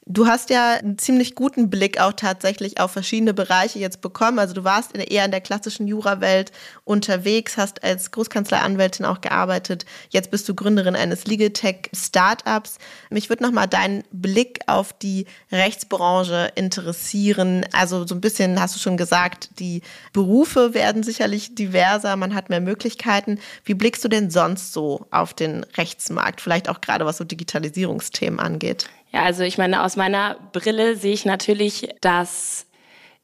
Du 0.06 0.28
hast 0.28 0.50
ja 0.50 0.74
einen 0.74 0.98
ziemlich 0.98 1.34
guten 1.34 1.70
Blick 1.70 1.98
auch 2.02 2.12
tatsächlich 2.12 2.78
auf 2.82 2.92
verschiedene 2.92 3.34
Bereiche 3.34 3.80
jetzt 3.80 4.02
bekommen. 4.02 4.38
Also 4.38 4.54
du 4.54 4.66
warst 4.66 4.94
eher 4.98 5.24
in 5.24 5.32
der 5.32 5.40
klassischen 5.40 5.88
Jurawelt 5.88 6.52
unterwegs, 6.84 7.56
hast 7.56 7.86
als 7.86 8.12
Großkanzleranwältin 8.12 9.06
auch 9.06 9.22
gearbeitet. 9.22 9.86
Jetzt 10.10 10.30
bist 10.30 10.50
du 10.50 10.56
Gründerin 10.56 10.98
eines 10.98 11.26
Legal 11.26 11.52
Tech 11.52 11.90
Startups. 11.96 12.80
Mich 13.12 13.30
würde 13.30 13.44
nochmal 13.44 13.70
dein 13.70 14.04
Blick 14.12 14.60
auf 14.68 14.92
die 14.92 15.26
Rechtsbranche 15.54 16.52
interessieren. 16.56 17.66
Also 17.72 18.06
so 18.06 18.14
ein 18.14 18.22
bisschen 18.22 18.60
hast 18.60 18.76
du 18.76 18.80
schon 18.80 18.98
gesagt, 18.98 19.52
die 19.60 19.84
Berufe 20.12 20.74
werden 20.74 21.04
sicherlich 21.04 21.56
diverser, 21.56 22.18
man 22.18 22.36
hat 22.36 22.50
mehr 22.50 22.60
Möglichkeiten. 22.60 23.40
Wie 23.64 23.74
blickst 23.74 24.04
du 24.04 24.10
denn 24.10 24.30
sonst 24.30 24.74
so 24.74 25.08
auf 25.12 25.34
den 25.34 25.64
Rechtsmarkt? 25.78 26.42
Vielleicht 26.42 26.68
auch 26.68 26.82
gerade 26.82 27.06
was 27.06 27.16
so 27.16 27.24
Digitalisierungsthemen 27.24 28.42
angeht. 28.42 28.90
Ja, 29.14 29.22
also 29.24 29.44
ich 29.44 29.58
meine, 29.60 29.84
aus 29.84 29.96
meiner 29.96 30.38
Brille 30.54 30.96
sehe 30.96 31.14
ich 31.14 31.24
natürlich, 31.24 31.88
dass 32.02 32.66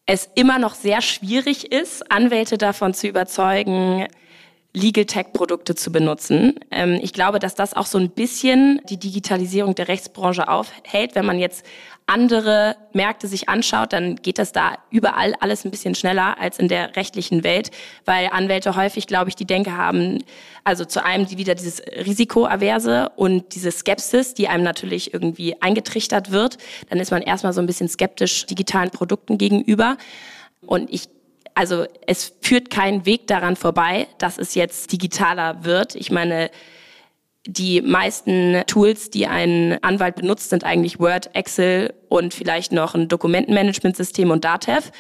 es 0.06 0.30
immer 0.36 0.60
noch 0.60 0.76
sehr 0.76 1.02
schwierig 1.02 1.72
ist, 1.72 2.12
Anwälte 2.12 2.58
davon 2.58 2.94
zu 2.94 3.08
überzeugen, 3.08 4.08
Legal 4.74 5.06
Tech 5.06 5.34
Produkte 5.34 5.74
zu 5.74 5.92
benutzen. 5.92 6.60
Ähm, 6.70 7.00
ich 7.02 7.12
glaube, 7.12 7.40
dass 7.40 7.56
das 7.56 7.74
auch 7.74 7.88
so 7.88 7.98
ein 7.98 8.12
bisschen 8.12 8.82
die 8.88 8.98
Digitalisierung 8.98 9.74
der 9.74 9.88
Rechtsbranche 9.88 10.48
aufhält. 10.48 11.16
Wenn 11.16 11.26
man 11.26 11.40
jetzt 11.40 11.66
andere 12.06 12.76
Märkte 12.94 13.28
sich 13.28 13.50
anschaut, 13.50 13.94
dann 13.94 14.16
geht 14.18 14.38
das 14.38 14.52
da 14.52 14.78
überall 14.92 15.36
alles 15.40 15.66
ein 15.66 15.72
bisschen 15.72 15.96
schneller 15.96 16.40
als 16.40 16.60
in 16.60 16.68
der 16.68 16.96
rechtlichen 16.96 17.44
Welt, 17.44 17.72
weil 18.06 18.30
Anwälte 18.32 18.76
häufig, 18.76 19.08
glaube 19.08 19.30
ich, 19.30 19.36
die 19.36 19.46
Denke 19.46 19.76
haben, 19.76 20.24
also 20.64 20.86
zu 20.86 21.04
einem 21.04 21.26
die 21.26 21.38
wieder 21.38 21.56
dieses 21.56 21.82
Risikoaverse 21.82 23.10
und 23.16 23.56
diese 23.56 23.72
Skepsis, 23.72 24.36
die 24.36 24.48
einem 24.48 24.64
natürlich 24.64 25.14
irgendwie 25.14 25.60
eingetrichtert 25.62 26.32
wird. 26.32 26.58
Dann 26.90 27.00
ist 27.00 27.12
man 27.12 27.24
erstmal 27.24 27.54
so 27.54 27.62
ein 27.62 27.68
bisschen 27.68 27.90
skeptisch 27.90 28.46
digitalen 28.46 28.92
Produkten 28.92 29.38
gegenüber. 29.38 29.98
Und 30.66 30.92
ich 30.92 31.10
also 31.56 31.86
es 32.08 32.34
führt 32.42 32.70
kein 32.70 33.06
Weg 33.06 33.28
daran 33.28 33.56
vorbei, 33.56 34.08
dass 34.18 34.38
es 34.38 34.56
jetzt 34.56 34.92
digitaler 34.92 35.64
wird. 35.64 35.96
Ich 35.96 36.12
meine, 36.12 36.50
die 37.46 37.82
meisten 37.82 38.64
Tools, 38.68 39.10
die 39.10 39.28
ein 39.28 39.82
Anwalt 39.84 40.16
benutzt, 40.16 40.50
sind 40.50 40.64
eigentlich 40.64 41.00
Word, 41.00 41.36
Excel 41.36 41.94
und 42.10 42.34
vielleicht 42.34 42.72
noch 42.72 42.96
ein 42.96 43.08
Dokumentenmanagementsystem 43.08 44.30
und 44.30 44.46
Datev. 44.46 44.92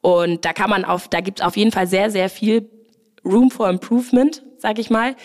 Und 0.00 0.44
da 0.44 0.52
kann 0.52 0.70
man 0.70 0.84
auf, 0.84 1.08
da 1.08 1.20
gibt 1.20 1.40
es 1.40 1.46
auf 1.46 1.56
jeden 1.56 1.72
Fall 1.72 1.86
sehr, 1.86 2.10
sehr 2.10 2.28
viel 2.28 2.68
Room 3.24 3.50
for 3.50 3.68
Improvement, 3.70 4.42
sage 4.58 4.80
ich 4.80 4.90
mal. 4.90 5.16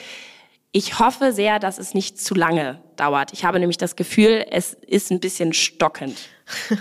Ich 0.71 0.99
hoffe 0.99 1.33
sehr, 1.33 1.59
dass 1.59 1.79
es 1.79 1.93
nicht 1.93 2.19
zu 2.21 2.35
lange 2.35 2.81
dauert. 2.99 3.33
Ich 3.33 3.45
habe 3.45 3.59
nämlich 3.59 3.77
das 3.77 3.95
Gefühl, 3.95 4.45
es 4.51 4.73
ist 4.73 5.12
ein 5.12 5.19
bisschen 5.19 5.53
stockend. 5.53 6.17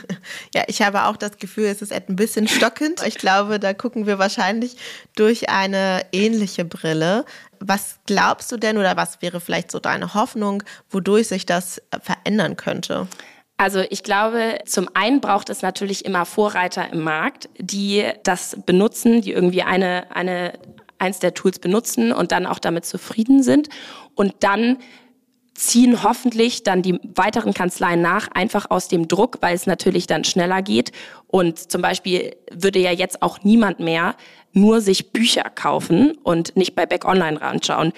Ja, 0.55 0.65
ich 0.67 0.81
habe 0.81 1.05
auch 1.05 1.19
das 1.19 1.37
Gefühl, 1.37 1.67
es 1.67 1.83
ist 1.83 1.93
ein 1.93 2.17
bisschen 2.17 2.49
stockend. 2.49 3.03
Ich 3.07 3.17
glaube, 3.17 3.61
da 3.61 3.75
gucken 3.75 4.07
wir 4.07 4.19
wahrscheinlich 4.19 4.77
durch 5.15 5.51
eine 5.51 6.07
ähnliche 6.11 6.65
Brille. 6.65 7.27
Was 7.61 7.99
glaubst 8.07 8.51
du 8.51 8.57
denn 8.57 8.79
oder 8.79 8.97
was 8.97 9.21
wäre 9.21 9.41
vielleicht 9.41 9.71
so 9.71 9.79
deine 9.79 10.15
Hoffnung, 10.15 10.63
wodurch 10.89 11.29
sich 11.29 11.45
das 11.45 11.83
verändern 12.03 12.57
könnte? 12.57 13.09
Also 13.59 13.81
ich 13.91 14.05
glaube, 14.05 14.61
zum 14.67 14.89
einen 14.95 15.21
braucht 15.21 15.51
es 15.51 15.63
natürlich 15.63 16.05
immer 16.05 16.25
Vorreiter 16.25 16.93
im 16.93 17.03
Markt, 17.03 17.49
die 17.59 18.05
das 18.23 18.57
benutzen, 18.65 19.21
die 19.21 19.33
irgendwie 19.33 19.65
eine, 19.65 20.15
eine, 20.15 20.53
eins 20.99 21.19
der 21.19 21.35
Tools 21.35 21.59
benutzen 21.59 22.13
und 22.13 22.31
dann 22.31 22.47
auch 22.47 22.61
damit 22.61 22.87
zufrieden 22.87 23.43
sind. 23.43 23.69
Und 24.15 24.35
dann 24.41 24.79
ziehen 25.59 26.05
hoffentlich 26.05 26.63
dann 26.63 26.83
die 26.83 27.01
weiteren 27.15 27.53
Kanzleien 27.53 28.01
nach, 28.01 28.29
einfach 28.29 28.71
aus 28.71 28.87
dem 28.87 29.09
Druck, 29.09 29.39
weil 29.41 29.55
es 29.55 29.67
natürlich 29.67 30.07
dann 30.07 30.23
schneller 30.25 30.63
geht. 30.63 30.93
Und 31.27 31.71
zum 31.71 31.83
Beispiel 31.83 32.37
würde 32.53 32.79
ja 32.79 32.93
jetzt 32.93 33.23
auch 33.23 33.41
niemand 33.43 33.81
mehr 33.81 34.15
nur 34.53 34.81
sich 34.81 35.13
Bücher 35.13 35.51
kaufen 35.55 36.13
und 36.23 36.57
nicht 36.57 36.75
bei 36.75 36.87
Back 36.87 37.05
Online 37.05 37.43
anschauen 37.43 37.93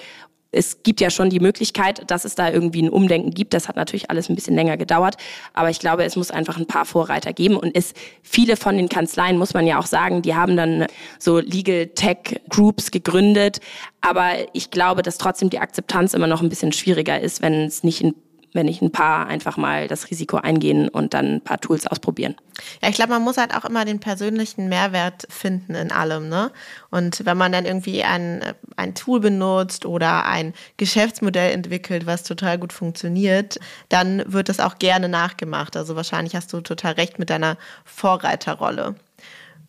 es 0.53 0.83
gibt 0.83 1.01
ja 1.01 1.11
schon 1.11 1.31
die 1.31 1.41
Möglichkeit, 1.41 2.11
dass 2.11 2.25
es 2.25 2.35
da 2.35 2.51
irgendwie 2.51 2.83
ein 2.83 2.91
Umdenken 2.91 3.31
gibt. 3.31 3.55
Das 3.55 3.69
hat 3.69 3.77
natürlich 3.77 4.11
alles 4.11 4.29
ein 4.29 4.35
bisschen 4.35 4.57
länger 4.57 4.77
gedauert. 4.77 5.17
Aber 5.53 5.71
ich 5.71 5.79
glaube, 5.79 6.05
es 6.05 6.17
muss 6.17 6.31
einfach 6.31 6.57
ein 6.57 6.67
paar 6.67 6.85
Vorreiter 6.85 7.33
geben. 7.33 7.57
Und 7.57 7.75
es, 7.77 7.95
viele 8.23 8.57
von 8.57 8.77
den 8.77 8.89
Kanzleien, 8.89 9.39
muss 9.39 9.55
man 9.55 9.67
ja 9.67 9.79
auch 9.79 9.87
sagen, 9.87 10.23
die 10.23 10.35
haben 10.35 10.57
dann 10.57 10.87
so 11.19 11.39
Legal 11.39 11.87
Tech 11.89 12.41
Groups 12.49 12.91
gegründet. 12.91 13.61
Aber 14.01 14.33
ich 14.53 14.71
glaube, 14.71 15.03
dass 15.03 15.19
trotzdem 15.19 15.51
die 15.51 15.61
Akzeptanz 15.61 16.15
immer 16.15 16.27
noch 16.27 16.43
ein 16.43 16.49
bisschen 16.49 16.73
schwieriger 16.73 17.21
ist, 17.21 17.43
wenn 17.43 17.55
es 17.55 17.85
nicht 17.85 18.01
in 18.01 18.15
wenn 18.53 18.67
nicht 18.67 18.83
ein 18.83 18.93
paar 18.93 19.27
einfach 19.27 19.57
mal 19.57 19.89
das 19.89 20.11
Risiko 20.11 20.37
eingehen 20.37 20.89
und 20.89 21.15
dann 21.15 21.37
ein 21.37 21.41
paar 21.41 21.61
Tools 21.61 21.87
ausprobieren. 21.87 22.35
Ja, 22.83 22.89
ich 22.89 22.95
glaube, 22.95 23.13
man 23.13 23.23
muss 23.23 23.37
halt 23.37 23.55
auch 23.55 23.65
immer 23.65 23.85
den 23.85 24.01
persönlichen 24.01 24.69
Mehrwert 24.69 25.27
finden 25.31 25.75
in 25.75 25.93
allem, 25.93 26.29
ne? 26.29 26.51
Und 26.91 27.25
wenn 27.25 27.37
man 27.37 27.53
dann 27.53 27.65
irgendwie 27.65 28.03
ein, 28.03 28.43
ein 28.77 28.95
Tool 28.95 29.21
benutzt 29.21 29.87
oder 29.87 30.27
ein 30.27 30.55
Geschäftsmodell 30.77 31.53
entwickelt, 31.53 32.07
was 32.07 32.23
total 32.23 32.59
gut 32.59 32.73
funktioniert, 32.73 33.59
dann 33.89 34.23
wird 34.27 34.49
das 34.49 34.61
auch 34.61 34.79
gerne 34.79 35.09
nachgemacht. 35.09 35.77
Also 35.77 35.97
wahrscheinlich 35.97 36.35
hast 36.35 36.53
du 36.53 36.61
total 36.61 36.95
recht 36.95 37.19
mit 37.19 37.31
deiner 37.31 37.57
Vorreiterrolle. 37.85 38.97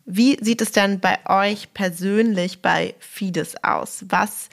Wie 0.04 0.36
sieht 0.42 0.60
es 0.60 0.72
denn 0.72 0.98
bei 0.98 1.18
euch 1.26 1.72
persönlich 1.74 2.60
bei 2.60 2.94
Fides 2.98 3.54
aus? 3.62 4.04
Was 4.08 4.48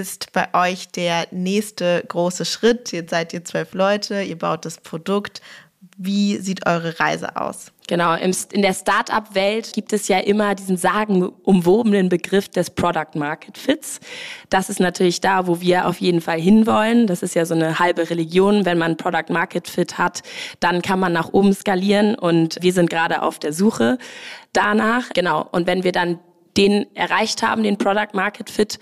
ist 0.00 0.32
bei 0.32 0.48
euch 0.54 0.88
der 0.88 1.26
nächste 1.30 2.04
große 2.08 2.44
Schritt? 2.44 2.92
Jetzt 2.92 3.10
seid 3.10 3.32
ihr 3.32 3.44
zwölf 3.44 3.74
Leute, 3.74 4.22
ihr 4.22 4.38
baut 4.38 4.64
das 4.64 4.78
Produkt. 4.78 5.40
Wie 5.96 6.38
sieht 6.38 6.66
eure 6.66 6.98
Reise 6.98 7.36
aus? 7.36 7.70
Genau, 7.86 8.14
in 8.14 8.62
der 8.62 8.72
Startup-Welt 8.72 9.74
gibt 9.74 9.92
es 9.92 10.08
ja 10.08 10.18
immer 10.18 10.54
diesen 10.54 10.78
sagenumwobenen 10.78 12.08
Begriff 12.08 12.48
des 12.48 12.70
Product 12.70 13.14
Market 13.14 13.58
Fits. 13.58 14.00
Das 14.48 14.70
ist 14.70 14.80
natürlich 14.80 15.20
da, 15.20 15.46
wo 15.46 15.60
wir 15.60 15.86
auf 15.86 16.00
jeden 16.00 16.22
Fall 16.22 16.40
hinwollen. 16.40 17.06
Das 17.06 17.22
ist 17.22 17.34
ja 17.34 17.44
so 17.44 17.54
eine 17.54 17.78
halbe 17.78 18.08
Religion. 18.08 18.64
Wenn 18.64 18.78
man 18.78 18.96
Product 18.96 19.30
Market 19.30 19.68
Fit 19.68 19.98
hat, 19.98 20.22
dann 20.60 20.80
kann 20.80 20.98
man 20.98 21.12
nach 21.12 21.32
oben 21.32 21.52
skalieren 21.52 22.14
und 22.14 22.56
wir 22.60 22.72
sind 22.72 22.88
gerade 22.88 23.22
auf 23.22 23.38
der 23.38 23.52
Suche 23.52 23.98
danach. 24.54 25.10
Genau. 25.14 25.46
Und 25.52 25.66
wenn 25.66 25.84
wir 25.84 25.92
dann 25.92 26.18
den 26.56 26.86
erreicht 26.94 27.42
haben, 27.42 27.62
den 27.62 27.78
Product 27.78 28.14
Market 28.14 28.50
Fit, 28.50 28.78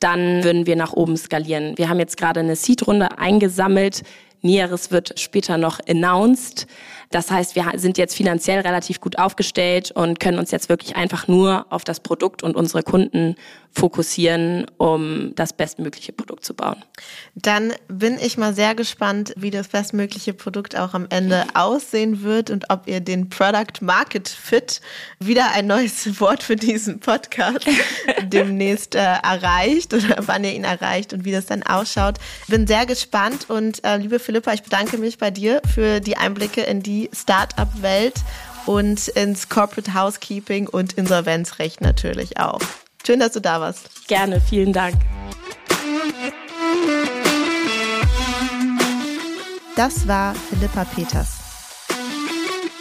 dann 0.00 0.44
würden 0.44 0.66
wir 0.66 0.76
nach 0.76 0.92
oben 0.92 1.16
skalieren. 1.16 1.76
Wir 1.76 1.88
haben 1.88 1.98
jetzt 1.98 2.16
gerade 2.16 2.40
eine 2.40 2.56
Seed-Runde 2.56 3.18
eingesammelt. 3.18 4.02
Näheres 4.42 4.90
wird 4.90 5.18
später 5.18 5.58
noch 5.58 5.80
announced. 5.88 6.66
Das 7.10 7.30
heißt, 7.30 7.54
wir 7.54 7.72
sind 7.76 7.98
jetzt 7.98 8.16
finanziell 8.16 8.60
relativ 8.60 9.00
gut 9.00 9.18
aufgestellt 9.18 9.90
und 9.92 10.20
können 10.20 10.38
uns 10.38 10.50
jetzt 10.50 10.68
wirklich 10.68 10.96
einfach 10.96 11.28
nur 11.28 11.66
auf 11.70 11.84
das 11.84 12.00
Produkt 12.00 12.42
und 12.42 12.56
unsere 12.56 12.82
Kunden 12.82 13.36
fokussieren, 13.72 14.66
um 14.78 15.34
das 15.34 15.52
bestmögliche 15.52 16.12
Produkt 16.12 16.44
zu 16.46 16.54
bauen. 16.54 16.82
Dann 17.34 17.74
bin 17.88 18.18
ich 18.18 18.38
mal 18.38 18.54
sehr 18.54 18.74
gespannt, 18.74 19.34
wie 19.36 19.50
das 19.50 19.68
bestmögliche 19.68 20.32
Produkt 20.32 20.76
auch 20.76 20.94
am 20.94 21.06
Ende 21.10 21.44
aussehen 21.52 22.22
wird 22.22 22.50
und 22.50 22.70
ob 22.70 22.86
ihr 22.86 23.00
den 23.00 23.28
Product 23.28 23.82
Market 23.82 24.28
Fit, 24.28 24.80
wieder 25.18 25.52
ein 25.52 25.66
neues 25.66 26.20
Wort 26.20 26.42
für 26.42 26.56
diesen 26.56 27.00
Podcast, 27.00 27.66
demnächst 28.22 28.94
äh, 28.94 28.98
erreicht 28.98 29.92
oder 29.92 30.16
wann 30.20 30.44
ihr 30.44 30.54
ihn 30.54 30.64
erreicht 30.64 31.12
und 31.12 31.26
wie 31.26 31.32
das 31.32 31.44
dann 31.44 31.62
ausschaut. 31.62 32.16
Bin 32.48 32.66
sehr 32.66 32.86
gespannt 32.86 33.50
und 33.50 33.84
äh, 33.84 33.98
liebe 33.98 34.18
Philippa, 34.18 34.54
ich 34.54 34.62
bedanke 34.62 34.96
mich 34.96 35.18
bei 35.18 35.30
dir 35.30 35.60
für 35.74 36.00
die 36.00 36.16
Einblicke 36.16 36.62
in 36.62 36.82
die 36.82 36.95
Startup-Welt 37.12 38.14
und 38.66 39.08
ins 39.08 39.48
Corporate 39.48 39.94
Housekeeping 39.94 40.68
und 40.68 40.94
Insolvenzrecht 40.94 41.80
natürlich 41.80 42.38
auch. 42.38 42.60
Schön, 43.06 43.20
dass 43.20 43.32
du 43.32 43.40
da 43.40 43.60
warst. 43.60 44.08
Gerne, 44.08 44.40
vielen 44.40 44.72
Dank. 44.72 44.96
Das 49.76 50.08
war 50.08 50.34
Philippa 50.34 50.84
Peters. 50.84 51.36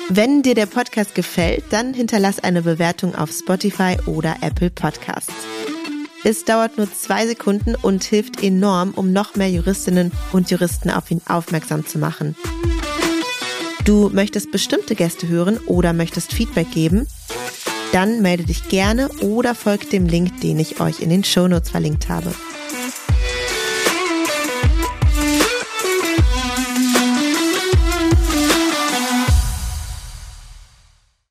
Wenn 0.10 0.44
dir 0.44 0.56
der 0.56 0.68
Podcast 0.68 1.14
gefällt, 1.14 1.66
dann 1.72 1.94
hinterlass 1.94 2.40
eine 2.40 2.62
Bewertung 2.62 3.16
auf 3.16 3.32
Spotify 3.32 3.98
oder 4.06 4.36
Apple 4.42 4.70
Podcasts. 4.70 5.34
Es 6.24 6.46
dauert 6.46 6.78
nur 6.78 6.92
zwei 6.92 7.28
Sekunden 7.28 7.76
und 7.76 8.04
hilft 8.04 8.42
enorm, 8.42 8.94
um 8.96 9.14
noch 9.14 9.36
mehr 9.36 9.50
Juristinnen 9.50 10.12
und 10.32 10.50
Juristen 10.50 10.90
auf 10.90 11.12
ihn 11.12 11.22
aufmerksam 11.28 11.86
zu 11.86 12.00
machen. 12.00 12.36
Du 13.86 14.10
möchtest 14.10 14.52
bestimmte 14.52 14.96
Gäste 14.96 15.28
hören 15.28 15.60
oder 15.68 15.94
möchtest 15.94 16.34
Feedback 16.34 16.72
geben? 16.72 17.06
Dann 17.94 18.24
melde 18.24 18.44
dich 18.44 18.68
gerne 18.68 19.10
oder 19.22 19.54
folgt 19.54 19.94
dem 19.94 20.08
Link, 20.08 20.42
den 20.42 20.58
ich 20.58 20.82
euch 20.82 21.02
in 21.02 21.12
den 21.12 21.24
Shownotes 21.24 21.70
verlinkt 21.70 22.10
habe. 22.10 22.34